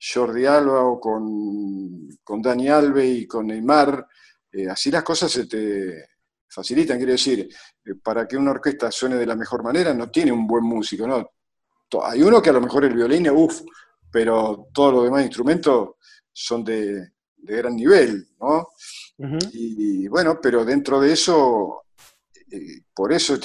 [0.02, 4.06] Jordi Alba o con, con Dani Alves y con Neymar.
[4.50, 6.08] Eh, así las cosas se te
[6.48, 7.48] facilitan, quiero decir,
[7.84, 11.06] eh, para que una orquesta suene de la mejor manera no tiene un buen músico,
[11.06, 11.30] ¿no?
[12.04, 13.60] Hay uno que a lo mejor el violín, uff,
[14.10, 15.90] pero todos los demás instrumentos
[16.32, 18.68] son de, gran nivel, ¿no?
[19.52, 21.84] y, bueno, pero dentro de eso,
[22.50, 23.38] eh, por eso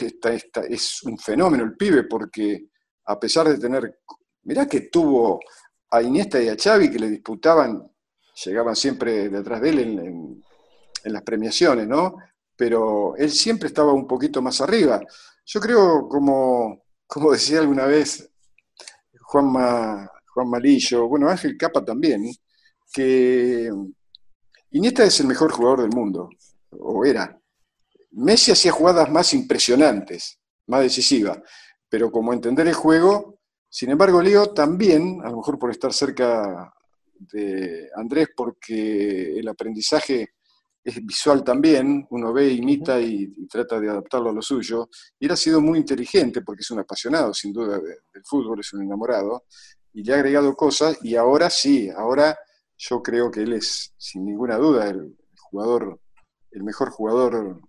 [0.69, 2.69] es un fenómeno el pibe, porque
[3.05, 3.99] a pesar de tener,
[4.43, 5.39] mirá que tuvo
[5.91, 7.89] a Iniesta y a Xavi que le disputaban,
[8.45, 10.43] llegaban siempre detrás de él en,
[11.05, 12.17] las premiaciones, ¿no?
[12.55, 15.01] Pero él siempre estaba un poquito más arriba.
[15.45, 18.29] Yo creo, como, como decía alguna vez
[19.21, 22.29] Juanma, Juan Malillo, bueno, Ángel Capa también,
[22.91, 23.71] que
[24.71, 26.29] Iniesta es el mejor jugador del mundo,
[26.71, 27.39] o era.
[28.11, 31.39] Messi hacía jugadas más impresionantes, más decisivas,
[31.87, 33.36] pero como entender el juego,
[33.69, 36.73] sin embargo, Leo también, a lo mejor por estar cerca
[37.19, 40.29] de Andrés, porque el aprendizaje
[40.83, 44.89] es visual también, uno ve, imita y, trata de adaptarlo a lo suyo,
[45.19, 48.71] y él ha sido muy inteligente porque es un apasionado, sin duda, del fútbol, es
[48.73, 49.43] un enamorado,
[49.93, 52.37] y le ha agregado cosas y ahora sí, ahora
[52.77, 55.17] yo creo que él es sin ninguna duda el,
[55.49, 55.99] jugador,
[56.51, 57.59] el mejor jugador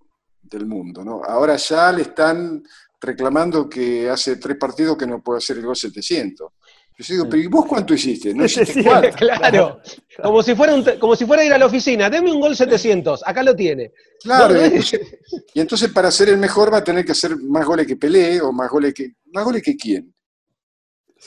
[0.43, 1.05] del mundo.
[1.05, 1.23] ¿no?
[1.25, 2.63] Ahora ya le están
[3.01, 6.53] reclamando que hace tres partidos que no puede hacer el gol 700.
[7.01, 8.35] Yo digo, pero ¿y vos cuánto hiciste?
[8.35, 8.83] No hiciste
[9.17, 9.81] Claro,
[10.21, 13.23] como si, fuera como si fuera a ir a la oficina, deme un gol 700,
[13.25, 13.93] acá lo tiene.
[14.21, 14.55] Claro,
[15.55, 18.41] y, entonces, para ser el mejor va a tener que hacer más goles que Pelé
[18.41, 19.13] o más goles que...
[19.27, 20.13] ¿Más goles que quién?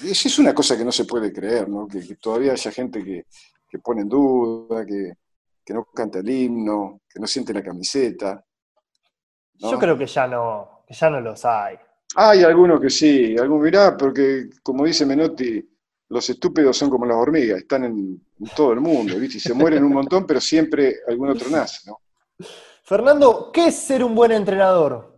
[0.03, 1.87] es una cosa que no se puede creer, ¿no?
[1.87, 3.25] Que, todavía haya gente que,
[3.79, 5.13] pone en duda, que,
[5.73, 8.43] no canta el himno, que no siente la camiseta.
[9.53, 11.77] Yo creo que ya no, ya no los hay.
[12.15, 15.65] Hay algunos que sí, algún mirá, porque como dice Menotti,
[16.09, 18.21] los estúpidos son como las hormigas, están en,
[18.55, 19.37] todo el mundo, ¿viste?
[19.37, 21.99] Y se mueren un montón, pero siempre algún otro nace, ¿no?
[22.83, 25.17] Fernando, ¿qué es ser un buen entrenador?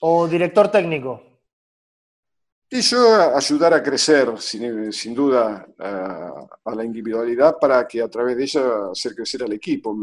[0.00, 1.22] ¿O director técnico?
[2.68, 8.44] Y yo ayudar a crecer, sin, duda, a, la individualidad para que a través de
[8.44, 9.94] ella hacer crecer al equipo.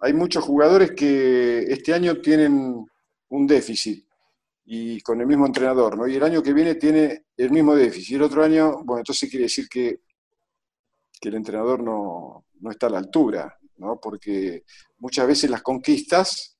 [0.00, 2.84] Hay muchos jugadores que este año tienen
[3.30, 4.06] un déficit
[4.64, 6.06] y con el mismo entrenador, ¿no?
[6.06, 8.10] Y el año que viene tiene el mismo déficit.
[8.10, 10.00] Y el otro año, bueno, entonces quiere decir que,
[11.20, 13.98] que el entrenador no, no está a la altura, ¿no?
[13.98, 14.64] Porque
[14.98, 16.58] muchas veces las conquistas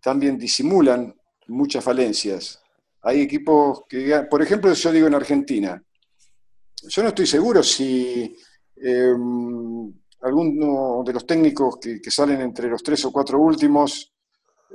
[0.00, 1.14] también disimulan
[1.48, 2.64] muchas falencias
[3.04, 5.82] hay equipos que, por ejemplo, yo digo en Argentina,
[6.88, 8.34] yo no estoy seguro si
[8.76, 9.92] em,
[10.22, 14.13] alguno de los técnicos que, salen entre los tres o cuatro últimos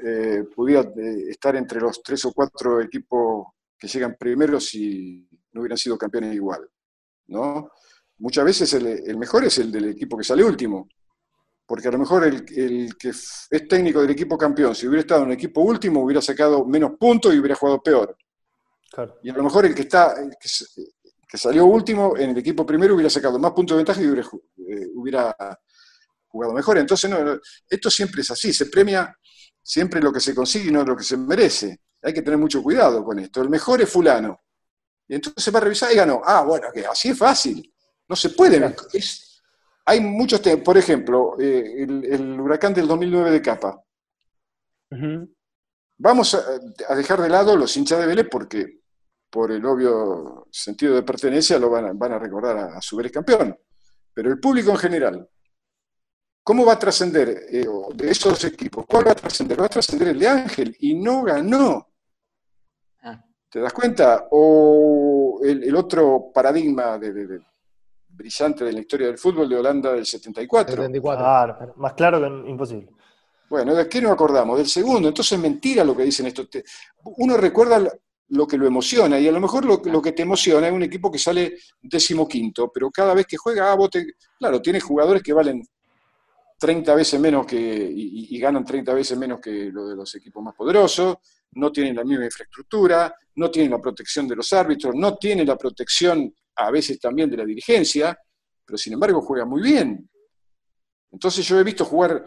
[0.04, 5.62] eh, pudiera eh, estar entre los tres o cuatro equipos que llegan primero si no
[5.62, 6.70] hubieran sido campeones igual.
[7.28, 7.72] ¿no?
[8.20, 10.90] Muchas veces el, mejor es el del equipo que sale último,
[11.66, 12.46] porque a lo mejor el,
[12.98, 16.66] que es técnico del equipo campeón, si hubiera estado en un equipo último, hubiera sacado
[16.66, 18.18] menos puntos y hubiera jugado peor.
[19.24, 23.10] Y a lo mejor el que está que, salió último en el equipo primero hubiera
[23.10, 25.56] sacado más puntos de ventaja y hubiera, eh,
[26.28, 26.78] jugado mejor.
[26.80, 29.16] Entonces, no, esto siempre es así, se premia
[29.70, 31.82] siempre lo que se consigue y no lo que se merece.
[32.02, 33.40] Hay que tener mucho cuidado con esto.
[33.44, 34.42] El mejor es fulano.
[35.08, 36.22] Y entonces se va a revisar y ganó.
[36.26, 37.72] Ah, bueno, que así es fácil.
[38.08, 38.76] No se puede.
[38.94, 39.44] Es,
[39.86, 43.84] hay muchos temas, por ejemplo, eh, el, huracán del 2009 de Capa.
[46.00, 48.80] Vamos a, dejar de lado los hinchas de Vélez porque
[49.30, 53.56] por el obvio sentido de pertenencia lo van a, recordar a, su Vélez campeón.
[54.16, 55.30] Pero el público en general,
[56.50, 58.84] ¿cómo va a trascender eh, de esos equipos?
[58.88, 59.62] ¿Cuál va a trascender?
[59.62, 61.88] Va a trascender el de Ángel y no ganó.
[63.04, 63.24] Ah.
[63.48, 64.30] ¿Te das cuenta?
[64.32, 67.40] O el, otro paradigma de
[68.08, 70.72] brillante de la historia del fútbol de Holanda del 74.
[70.72, 71.24] 74.
[71.24, 72.90] Claro, más claro que imposible.
[73.48, 74.58] Bueno, ¿de qué nos acordamos?
[74.58, 75.08] Del segundo.
[75.08, 76.48] Entonces es mentira lo que dicen estos.
[77.04, 77.80] Uno recuerda
[78.30, 81.12] lo que lo emociona y a lo mejor lo, que te emociona es un equipo
[81.12, 83.78] que sale decimoquinto, pero cada vez que juega, ah,
[84.40, 85.64] claro, tiene jugadores que valen
[86.60, 90.44] 30 veces menos que, y, y, ganan 30 veces menos que lo de los equipos
[90.44, 91.18] más poderosos,
[91.54, 95.58] no tienen la misma infraestructura, no tienen la protección de los árbitros, no tienen la
[95.58, 98.18] protección a veces también de la dirigencia,
[98.66, 100.10] pero sin embargo juega muy bien.
[101.12, 102.24] Entonces yo he visto jugar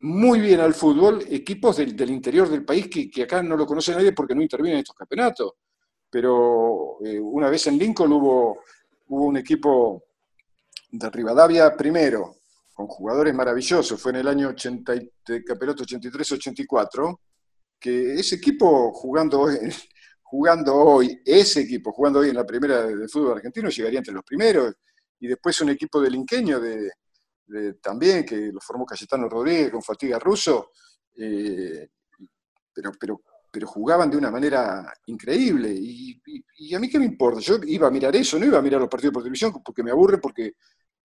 [0.00, 4.12] muy bien al fútbol equipos del, interior del país que, acá no lo conoce nadie
[4.12, 5.52] porque no intervienen en estos campeonatos.
[6.10, 8.60] Pero eh, una vez en Lincoln hubo,
[9.08, 10.04] hubo un equipo
[10.90, 12.39] de Rivadavia primero,
[12.80, 14.94] con jugadores maravillosos, fue en el año 80,
[15.46, 17.18] campeonato 83-84,
[17.78, 19.58] que ese equipo jugando hoy,
[20.22, 24.24] jugando hoy, ese equipo jugando hoy en la primera de fútbol argentino llegaría entre los
[24.24, 24.74] primeros,
[25.18, 26.90] y después un equipo delinqueño de,
[27.82, 30.70] también, que lo formó Cayetano Rodríguez con Fatiga Russo,
[31.18, 31.86] eh,
[32.72, 33.20] pero, pero,
[33.52, 35.70] pero jugaban de una manera increíble.
[35.70, 36.18] Y,
[36.56, 38.80] y, a mí qué me importa, yo iba a mirar eso, no iba a mirar
[38.80, 40.54] los partidos por televisión porque me aburre, porque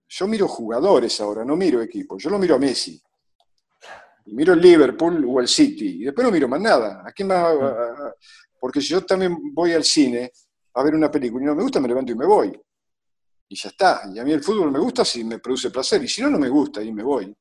[0.08, 3.02] yo miro jugadores ahora, no miro equipos, yo lo miro a Messi.
[4.28, 7.04] Y miro el Liverpool o el City, y después no miro más nada.
[7.06, 7.56] ¿A quién más?
[8.60, 10.32] Porque si yo también voy al cine
[10.74, 12.60] a ver una película y no me gusta, me levanto y me voy
[13.48, 14.02] y ya está.
[14.14, 16.40] Y a mí el fútbol me gusta si me produce placer, y si no, no
[16.40, 17.36] me gusta y me voy.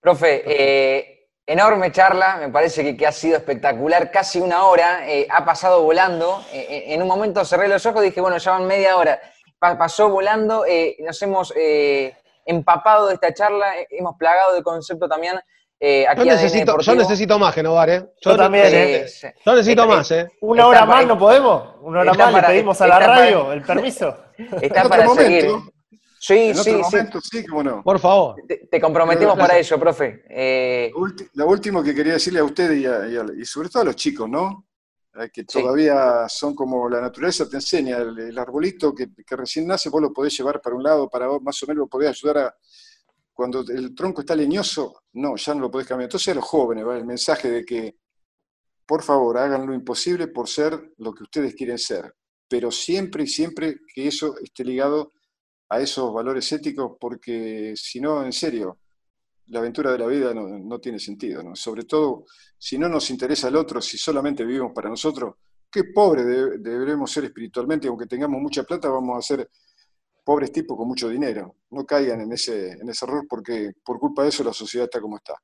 [0.00, 5.44] Profe, eh, enorme charla, me parece que, ha sido espectacular, casi una hora, eh, ha
[5.44, 6.44] pasado volando.
[6.52, 9.20] Eh, en un momento cerré los ojos y dije, bueno, ya van media hora.
[9.58, 10.64] Pasó volando,
[11.00, 11.52] nos hemos
[12.44, 15.38] empapado de esta charla, hemos plagado de concepto también
[15.80, 18.04] eh, yo, necesito, yo, necesito, más, Genovar, ¿eh?
[18.20, 19.06] Yo, también, ¿eh?
[19.46, 20.28] Yo necesito más, ¿eh?
[20.40, 21.76] ¿Una hora más no podemos?
[21.82, 24.16] ¿Una hora más le pedimos a la radio el permiso?
[24.60, 25.46] Está para seguir.
[26.20, 27.46] Sí, sí, sí.
[27.84, 28.34] Por favor.
[28.68, 30.24] Te, comprometemos para eso, profe.
[30.28, 30.90] Eh...
[31.34, 32.72] Lo último que quería decirle a usted
[33.36, 34.66] y, sobre todo a los chicos, ¿no?
[35.18, 39.88] Eh, que todavía son como la naturaleza te enseña, el, arbolito que, que, recién nace,
[39.88, 42.38] vos lo podés llevar para un lado, para vos, más o menos lo podés ayudar
[42.38, 42.56] a,
[43.38, 46.06] cuando el tronco está leñoso, no, ya no lo podés cambiar.
[46.06, 47.96] Entonces a los jóvenes va el mensaje de que,
[48.84, 52.14] por favor, hagan lo imposible por ser lo que ustedes quieren ser,
[52.48, 55.12] pero siempre y siempre que eso esté ligado
[55.68, 58.78] a esos valores éticos, porque si no, en serio,
[59.48, 61.42] la aventura de la vida no, tiene sentido.
[61.54, 62.24] Sobre todo,
[62.56, 65.34] si no nos interesa el otro, si solamente vivimos para nosotros,
[65.70, 69.48] qué pobre deberemos ser espiritualmente, aunque tengamos mucha plata, vamos a ser
[70.24, 71.56] pobres tipos con mucho dinero.
[71.70, 75.00] No caigan en ese, en ese error porque por culpa de eso la sociedad está
[75.00, 75.34] como está.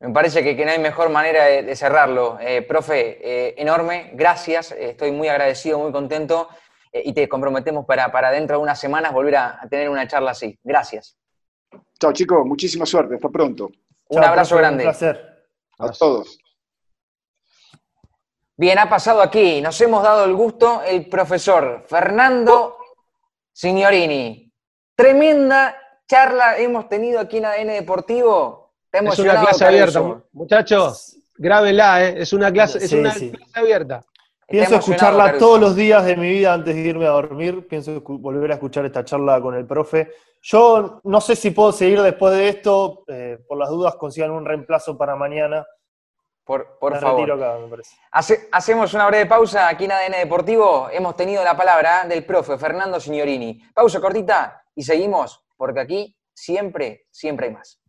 [0.00, 2.38] Me parece que, que no hay mejor manera de, cerrarlo.
[2.40, 6.48] Eh, profe, eh, enorme, gracias, estoy muy agradecido, muy contento
[6.92, 10.32] eh, y te comprometemos para, para dentro de unas semanas volver a, tener una charla
[10.32, 10.58] así.
[10.62, 11.16] Gracias.
[11.98, 13.70] Chao chicos, muchísima suerte, hasta pronto.
[14.08, 14.84] Un abrazo grande.
[14.84, 15.46] Un placer.
[15.78, 16.38] A todos.
[18.56, 22.76] Bien, ha pasado aquí, nos hemos dado el gusto el profesor Fernando
[23.52, 24.52] Signorini,
[24.94, 28.74] tremenda charla hemos tenido aquí en ADN Deportivo.
[28.92, 31.16] es una clase abierta, muchachos.
[31.36, 32.14] Grábela, ¿eh?
[32.18, 34.04] es una clase, es una clase abierta.
[34.48, 37.66] Pienso escucharla todos los días de mi vida antes de irme a dormir.
[37.66, 40.12] Pienso volver a escuchar esta charla con el profe.
[40.42, 43.04] Yo no sé si puedo seguir después de esto.
[43.08, 45.66] Eh, por las dudas, consigan un reemplazo para mañana.
[46.44, 47.82] Por, favor.
[48.52, 50.88] hacemos una breve pausa aquí en ADN Deportivo.
[50.92, 53.62] Hemos tenido la palabra del profe Fernando Signorini.
[53.74, 57.80] Pausa cortita y seguimos, porque aquí siempre, siempre hay más.